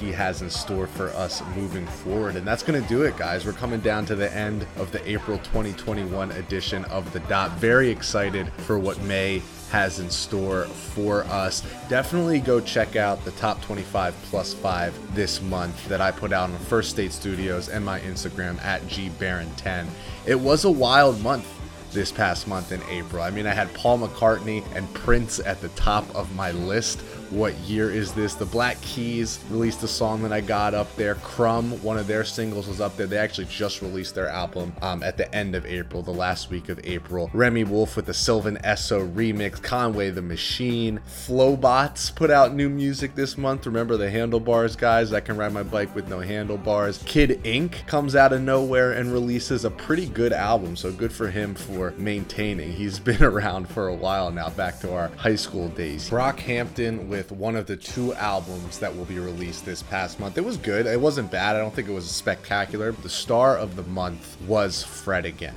he 0.06 0.12
has 0.12 0.42
in 0.44 0.50
store 0.50 0.86
for 0.86 1.10
us 1.10 1.42
moving 1.56 1.88
forward. 1.88 2.36
And 2.36 2.46
that's 2.48 2.62
going 2.62 2.82
to 2.82 2.88
do 2.88 3.04
it, 3.04 3.18
guys. 3.18 3.46
We're 3.46 3.54
coming 3.54 3.80
down 3.80 4.06
to 4.06 4.16
the 4.16 4.32
end 4.34 4.68
of 4.78 4.92
the 4.92 5.08
April 5.10 5.40
2021 5.40 6.32
edition 6.34 6.86
of 6.86 7.12
The 7.12 7.22
Dot. 7.22 7.52
Very 7.58 7.90
excited 7.90 8.52
for 8.68 8.78
what 8.78 9.02
May 9.02 9.42
has 9.72 10.00
in 10.00 10.10
store 10.10 10.66
for 10.66 11.24
us. 11.24 11.64
Definitely 11.90 12.40
go 12.40 12.62
check 12.62 12.96
out 12.96 13.26
the 13.26 13.32
top 13.32 13.62
25 13.64 14.16
plus 14.30 14.54
5 14.54 15.16
this 15.16 15.42
month 15.42 15.88
that 15.88 16.02
I 16.02 16.12
put 16.12 16.32
out 16.32 16.52
on 16.52 16.58
First 16.60 16.92
State 16.92 17.12
Studios 17.12 17.68
and 17.68 17.84
my 17.84 18.00
Instagram 18.02 18.64
at 18.64 18.82
gbaron10. 18.84 19.88
It 20.28 20.40
was 20.40 20.66
a 20.66 20.72
wild 20.72 21.20
month 21.22 21.48
this 21.96 22.12
past 22.12 22.48
month 22.48 22.72
in 22.72 22.84
April. 22.90 23.24
I 23.24 23.32
mean, 23.32 23.48
I 23.48 23.54
had 23.54 23.74
Paul 23.74 24.00
McCartney 24.00 24.64
and 24.76 24.94
Prince 24.94 25.40
at 25.40 25.62
the 25.62 25.70
top 25.70 26.14
of 26.14 26.36
my 26.36 26.52
list. 26.52 27.00
What 27.32 27.56
year 27.60 27.90
is 27.90 28.14
this? 28.14 28.36
The 28.36 28.46
Black 28.46 28.80
Keys 28.82 29.40
released 29.50 29.82
a 29.82 29.88
song 29.88 30.22
that 30.22 30.32
I 30.32 30.42
got 30.42 30.76
up 30.76 30.96
there. 30.96 31.16
Crumb, 31.16 31.82
one 31.82 31.98
of 31.98 32.06
their 32.06 32.24
singles, 32.24 32.68
was 32.68 32.80
up 32.80 32.96
there. 32.98 33.08
They 33.08 33.18
actually 33.18 33.48
just 33.48 33.82
released 33.82 34.14
their 34.14 34.28
album 34.28 34.74
um, 34.82 35.02
at 35.02 35.18
the 35.18 35.34
end 35.34 35.56
of 35.56 35.66
April, 35.66 36.04
the 36.04 36.12
last 36.12 36.52
week 36.52 36.70
of 36.70 36.80
April. 36.84 37.32
Remi 37.34 37.64
Wolf 37.64 37.96
with 37.96 38.06
the 38.06 38.14
Sylvan 38.14 38.58
Esso 38.64 39.12
remix. 39.14 39.62
Conway 39.62 40.12
the 40.12 40.22
Machine. 40.22 41.00
Flobots 41.08 42.12
put 42.12 42.30
out 42.30 42.54
new 42.54 42.70
music 42.70 43.16
this 43.16 43.38
month. 43.38 43.66
Remember 43.66 43.98
the 43.98 44.12
handlebars 44.12 44.76
guys? 44.76 45.12
I 45.12 45.20
can 45.20 45.36
ride 45.36 45.54
my 45.54 45.64
bike 45.64 45.96
with 45.96 46.08
no 46.08 46.20
handlebars. 46.20 47.02
Kid 47.06 47.42
Ink 47.44 47.86
comes 47.88 48.16
out 48.16 48.34
of 48.34 48.42
nowhere 48.42 48.92
and 48.92 49.12
releases 49.12 49.66
a 49.66 49.72
pretty 49.72 50.06
good 50.06 50.32
album. 50.32 50.76
So 50.76 50.92
good 50.92 51.12
for 51.12 51.32
him 51.32 51.56
for 51.56 51.92
maintaining. 51.98 52.72
He's 52.74 53.00
been 53.06 53.24
around 53.24 53.68
for 53.68 53.88
a 53.88 53.96
while 53.96 54.32
now, 54.32 54.50
back 54.50 54.80
to 54.82 54.94
our 54.94 55.08
high 55.18 55.36
school 55.36 55.70
days. 55.70 56.10
Brockhampton 56.10 57.08
with 57.16 57.32
one 57.32 57.56
of 57.56 57.66
the 57.66 57.78
two 57.78 58.14
albums 58.16 58.80
that 58.80 58.94
will 58.94 59.06
be 59.06 59.20
released 59.20 59.66
this 59.66 59.82
past 59.84 60.20
month. 60.20 60.38
It 60.38 60.44
was 60.44 60.58
good. 60.58 60.86
It 60.86 61.00
wasn't 61.00 61.32
bad. 61.32 61.56
I 61.56 61.60
don't 61.60 61.74
think 61.74 61.88
it 61.88 61.94
was 61.94 62.12
spectacular. 62.12 62.92
The 62.92 63.08
star 63.10 63.58
of 63.58 63.78
the 63.78 63.84
month 63.84 64.36
was 64.46 64.84
Fred 64.84 65.26
again. 65.26 65.56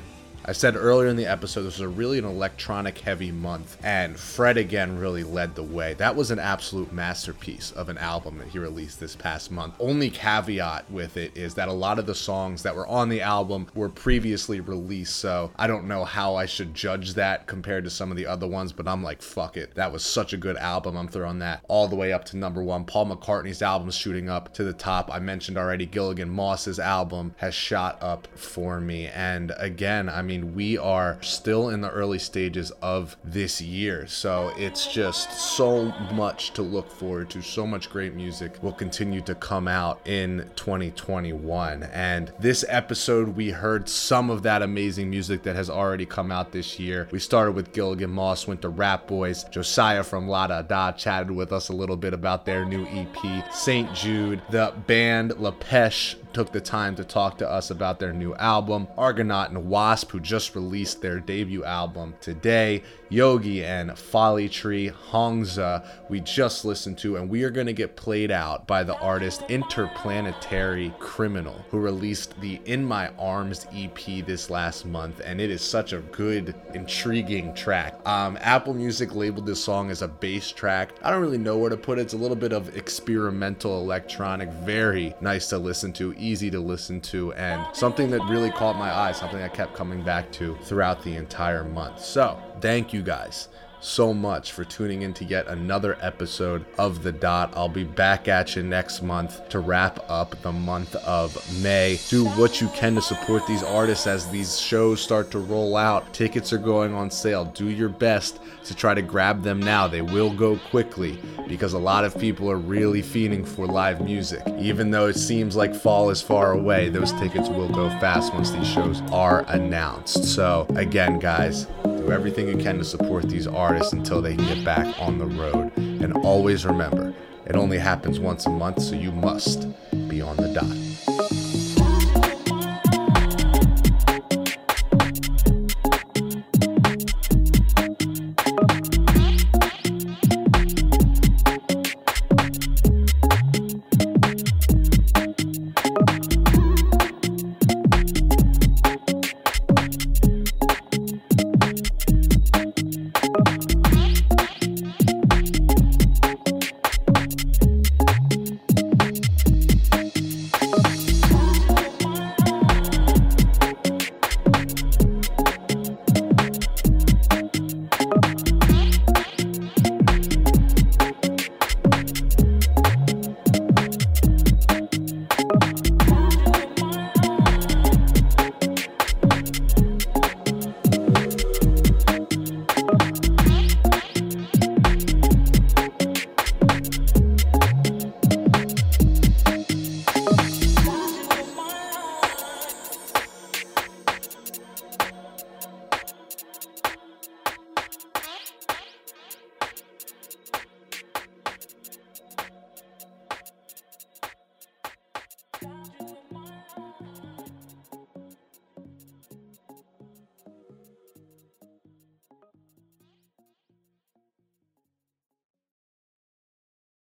I 0.49 0.53
said 0.53 0.77
earlier 0.77 1.11
in 1.11 1.17
the 1.17 1.27
episode, 1.27 1.65
this 1.65 1.75
was 1.75 1.83
a 1.83 1.89
really 1.89 2.19
an 2.19 2.25
electronic 2.25 2.97
heavy 3.01 3.31
month, 3.31 3.77
and 3.85 4.19
Fred 4.19 4.57
again 4.57 4.99
really 4.99 5.23
led 5.23 5.55
the 5.55 5.63
way. 5.63 5.93
That 5.93 6.17
was 6.17 6.31
an 6.31 6.39
absolute 6.39 6.91
masterpiece 6.91 7.71
of 7.73 7.91
an 7.91 7.99
album 7.99 8.39
that 8.39 8.49
he 8.49 8.59
released 8.59 8.99
this 8.99 9.15
past 9.15 9.51
month. 9.51 9.75
Only 9.79 10.09
caveat 10.09 10.91
with 10.91 11.19
it 11.19 11.37
is 11.37 11.53
that 11.57 11.69
a 11.69 11.73
lot 11.75 11.99
of 11.99 12.07
the 12.07 12.15
songs 12.15 12.63
that 12.63 12.75
were 12.75 12.87
on 12.87 13.11
the 13.11 13.21
album 13.21 13.67
were 13.75 13.91
previously 13.91 14.59
released, 14.61 15.17
so 15.17 15.51
I 15.57 15.67
don't 15.67 15.87
know 15.87 16.07
how 16.07 16.37
I 16.37 16.47
should 16.47 16.73
judge 16.73 17.13
that 17.13 17.47
compared 17.47 17.85
to 17.85 17.91
some 17.91 18.11
of 18.11 18.17
the 18.17 18.27
other 18.27 18.47
ones, 18.47 18.73
but 18.73 18.89
I'm 18.89 19.03
like, 19.03 19.21
fuck 19.21 19.59
it. 19.59 19.75
That 19.75 19.93
was 19.93 20.03
such 20.03 20.33
a 20.33 20.39
good 20.39 20.57
album. 20.57 20.97
I'm 20.97 21.09
throwing 21.09 21.41
that 21.41 21.63
all 21.69 21.89
the 21.89 21.97
way 21.97 22.11
up 22.11 22.25
to 22.25 22.39
number 22.39 22.63
one. 22.63 22.87
Paul 22.87 23.15
McCartney's 23.15 23.61
album 23.61 23.91
shooting 23.91 24.31
up 24.31 24.55
to 24.55 24.65
the 24.65 24.73
top. 24.73 25.11
I 25.13 25.19
mentioned 25.19 25.59
already 25.59 25.85
Gilligan 25.85 26.31
Moss's 26.31 26.79
album 26.81 27.35
has 27.37 27.53
shot 27.53 27.99
up 28.01 28.29
for 28.35 28.81
me, 28.81 29.09
and 29.09 29.53
again, 29.59 30.09
I 30.09 30.23
mean, 30.23 30.38
mean, 30.39 30.55
we 30.55 30.79
are 30.79 31.19
still 31.21 31.69
in 31.69 31.81
the 31.81 31.91
early 31.91 32.19
stages 32.19 32.71
of 32.83 33.17
this 33.25 33.61
year. 33.61 34.07
So 34.07 34.53
it's 34.57 34.93
just 34.93 35.33
so 35.33 35.87
much 36.13 36.53
to 36.53 36.63
look 36.63 36.91
forward 36.91 37.31
to. 37.31 37.43
So 37.43 37.67
much 37.67 37.91
great 37.91 38.15
music 38.15 38.63
will 38.63 38.73
continue 38.73 39.21
to 39.23 39.35
come 39.35 39.69
out 39.69 40.01
in 40.07 40.51
2021. 40.57 41.85
And 41.85 42.33
this 42.39 42.65
episode, 42.69 43.29
we 43.37 43.51
heard 43.51 43.89
some 43.89 44.31
of 44.31 44.43
that 44.43 44.63
amazing 44.63 45.11
music 45.11 45.43
that 45.43 45.57
has 45.57 45.71
already 45.71 46.07
come 46.07 46.31
out 46.31 46.53
this 46.53 46.79
year. 46.79 47.09
We 47.11 47.19
started 47.19 47.53
with 47.53 47.73
Gilligan 47.73 48.11
Moss, 48.11 48.47
went 48.47 48.63
to 48.63 48.69
Rat 48.69 49.07
Boys. 49.07 49.45
Josiah 49.45 50.03
from 50.05 50.29
La 50.29 50.47
Da 50.47 50.63
Da 50.63 50.93
chatted 50.93 51.31
with 51.31 51.53
us 51.53 51.69
a 51.69 51.73
little 51.73 51.97
bit 51.97 52.15
about 52.15 52.45
their 52.45 52.65
new 52.65 52.87
EP, 52.87 53.53
St. 53.53 53.93
Jude. 53.95 54.43
The 54.51 54.73
band 54.87 55.39
La 55.39 55.53
Lapêche 55.53 56.17
took 56.33 56.53
the 56.53 56.61
time 56.61 56.95
to 56.97 57.05
talk 57.05 57.39
to 57.39 57.49
us 57.49 57.71
about 57.71 57.99
their 57.99 58.13
new 58.13 58.35
album. 58.35 58.87
Argonaut 58.97 59.51
and 59.51 59.69
Wasp, 59.69 60.11
who 60.11 60.21
just 60.29 60.55
released 60.55 61.01
their 61.01 61.19
debut 61.19 61.65
album 61.65 62.15
today. 62.21 62.83
Iogi 63.11 63.65
and 63.65 63.99
Folly 63.99 64.51
Tree, 64.51 64.91
Hongza, 65.11 65.87
we 66.11 66.21
just 66.21 66.67
listened 66.67 66.99
to, 66.99 67.17
and 67.17 67.31
we 67.31 67.43
are 67.43 67.51
going 67.51 67.67
to 67.67 67.73
get 67.73 67.97
played 67.97 68.31
out 68.31 68.67
by 68.67 68.83
the 68.83 68.99
artist 68.99 69.43
Interplanetary 69.49 70.93
Criminal, 70.99 71.65
who 71.71 71.79
released 71.79 72.39
the 72.43 72.61
In 72.67 72.85
My 72.85 73.09
Arms 73.19 73.67
EP 73.75 74.27
this 74.27 74.51
last 74.51 74.85
month, 74.85 75.23
and 75.25 75.41
it 75.41 75.51
is 75.51 75.63
such 75.63 75.95
a 75.95 76.01
good, 76.01 76.55
intriguing 76.75 77.55
track. 77.55 77.99
Um, 78.07 78.37
Apple 78.43 78.75
Music 78.75 79.15
labeled 79.15 79.47
this 79.47 79.65
song 79.65 79.91
as 79.91 80.03
a 80.03 80.09
bass 80.09 80.53
track. 80.53 80.91
I 81.03 81.11
don't 81.11 81.23
really 81.23 81.39
know 81.39 81.57
where 81.57 81.71
to 81.71 81.79
put 81.79 81.99
it. 81.99 82.03
It's 82.03 82.15
a 82.15 82.19
little 82.19 82.37
bit 82.37 82.53
of 82.53 82.77
experimental 82.77 83.81
electronic, 83.81 84.51
very 84.51 85.15
nice 85.23 85.49
to 85.49 85.57
listen 85.57 85.95
to, 85.95 86.15
easy 86.19 86.51
to 86.51 86.61
listen 86.61 87.01
to, 87.03 87.33
and 87.35 87.65
something 87.75 88.11
that 88.11 88.23
really 88.25 88.51
caught 88.51 88.77
my 88.77 88.95
eye, 88.95 89.13
something 89.13 89.41
I 89.41 89.49
kept 89.49 89.75
coming 89.75 90.03
back 90.03 90.31
to 90.33 90.57
throughout 90.63 91.03
the 91.03 91.17
entire 91.17 91.65
month. 91.65 92.05
So, 92.05 92.39
thank 92.61 92.93
you 92.93 93.03
guys 93.03 93.49
so 93.81 94.13
much 94.13 94.53
for 94.53 94.65
tuning 94.65 95.03
in 95.03 95.15
to 95.15 95.25
yet 95.25 95.47
another 95.47 95.97
episode 96.01 96.65
of 96.79 97.03
The 97.03 97.13
Dot. 97.13 97.53
I'll 97.55 97.69
be 97.69 97.85
back 97.85 98.29
at 98.29 98.57
you 98.57 98.63
next 98.63 99.03
month 99.03 99.49
to 99.51 99.61
wrap 99.61 99.99
up 100.09 100.41
the 100.43 100.53
month 100.53 100.95
of 100.97 101.37
May. 101.63 101.99
Do 102.09 102.27
what 102.31 102.61
you 102.61 102.69
can 102.69 102.95
to 102.97 103.03
support 103.03 103.47
these 103.47 103.63
artists 103.63 104.07
as 104.07 104.29
these 104.29 104.59
shows 104.59 105.01
start 105.01 105.31
to 105.33 105.39
roll 105.39 105.77
out. 105.77 106.13
Tickets 106.13 106.53
are 106.53 106.59
going 106.59 106.95
on 106.95 107.11
sale. 107.11 107.45
Do 107.45 107.69
your 107.69 107.89
best 107.89 108.41
to 108.65 108.75
try 108.75 108.95
to 108.95 109.03
grab 109.03 109.43
them 109.43 109.61
now. 109.61 109.87
They 109.87 110.03
will 110.03 110.33
go 110.33 110.57
quickly 110.71 111.19
because 111.47 111.73
a 111.73 111.79
lot 111.79 112.05
of 112.05 112.19
people 112.19 112.51
are 112.51 112.59
really 112.59 113.03
fiending 113.03 113.47
for 113.47 113.67
live 113.67 114.01
music. 114.01 114.43
Even 114.59 114.91
though 114.91 115.07
it 115.07 115.17
seems 115.17 115.57
like 115.57 115.75
fall 115.75 116.11
is 116.11 116.21
far 116.21 116.53
away, 116.53 116.89
those 116.89 117.13
tickets 117.13 117.49
will 117.49 117.69
go 117.69 117.89
fast 118.01 118.35
once 118.35 118.51
these 118.51 118.67
shows 118.67 119.01
are 119.13 119.45
announced. 119.49 120.25
So, 120.25 120.67
again, 120.77 121.19
guys, 121.19 121.67
do 121.85 122.13
everything 122.13 122.49
you 122.49 122.57
can 122.57 122.79
to 122.79 122.85
support 122.85 123.29
these 123.29 123.47
artists 123.69 123.93
until 123.93 124.23
they 124.23 124.35
can 124.35 124.47
get 124.47 124.65
back 124.65 124.99
on 124.99 125.19
the 125.19 125.27
road. 125.27 125.77
And 125.77 126.15
always 126.25 126.65
remember, 126.65 127.15
it 127.45 127.55
only 127.55 127.79
happens 127.79 128.19
once 128.19 128.47
a 128.47 128.51
month, 128.51 128.81
so 128.83 128.95
you 128.95 129.13
must 129.13 129.67
be 130.09 130.23
on 130.23 130.37
the 130.37 130.49
dot. 130.55 130.88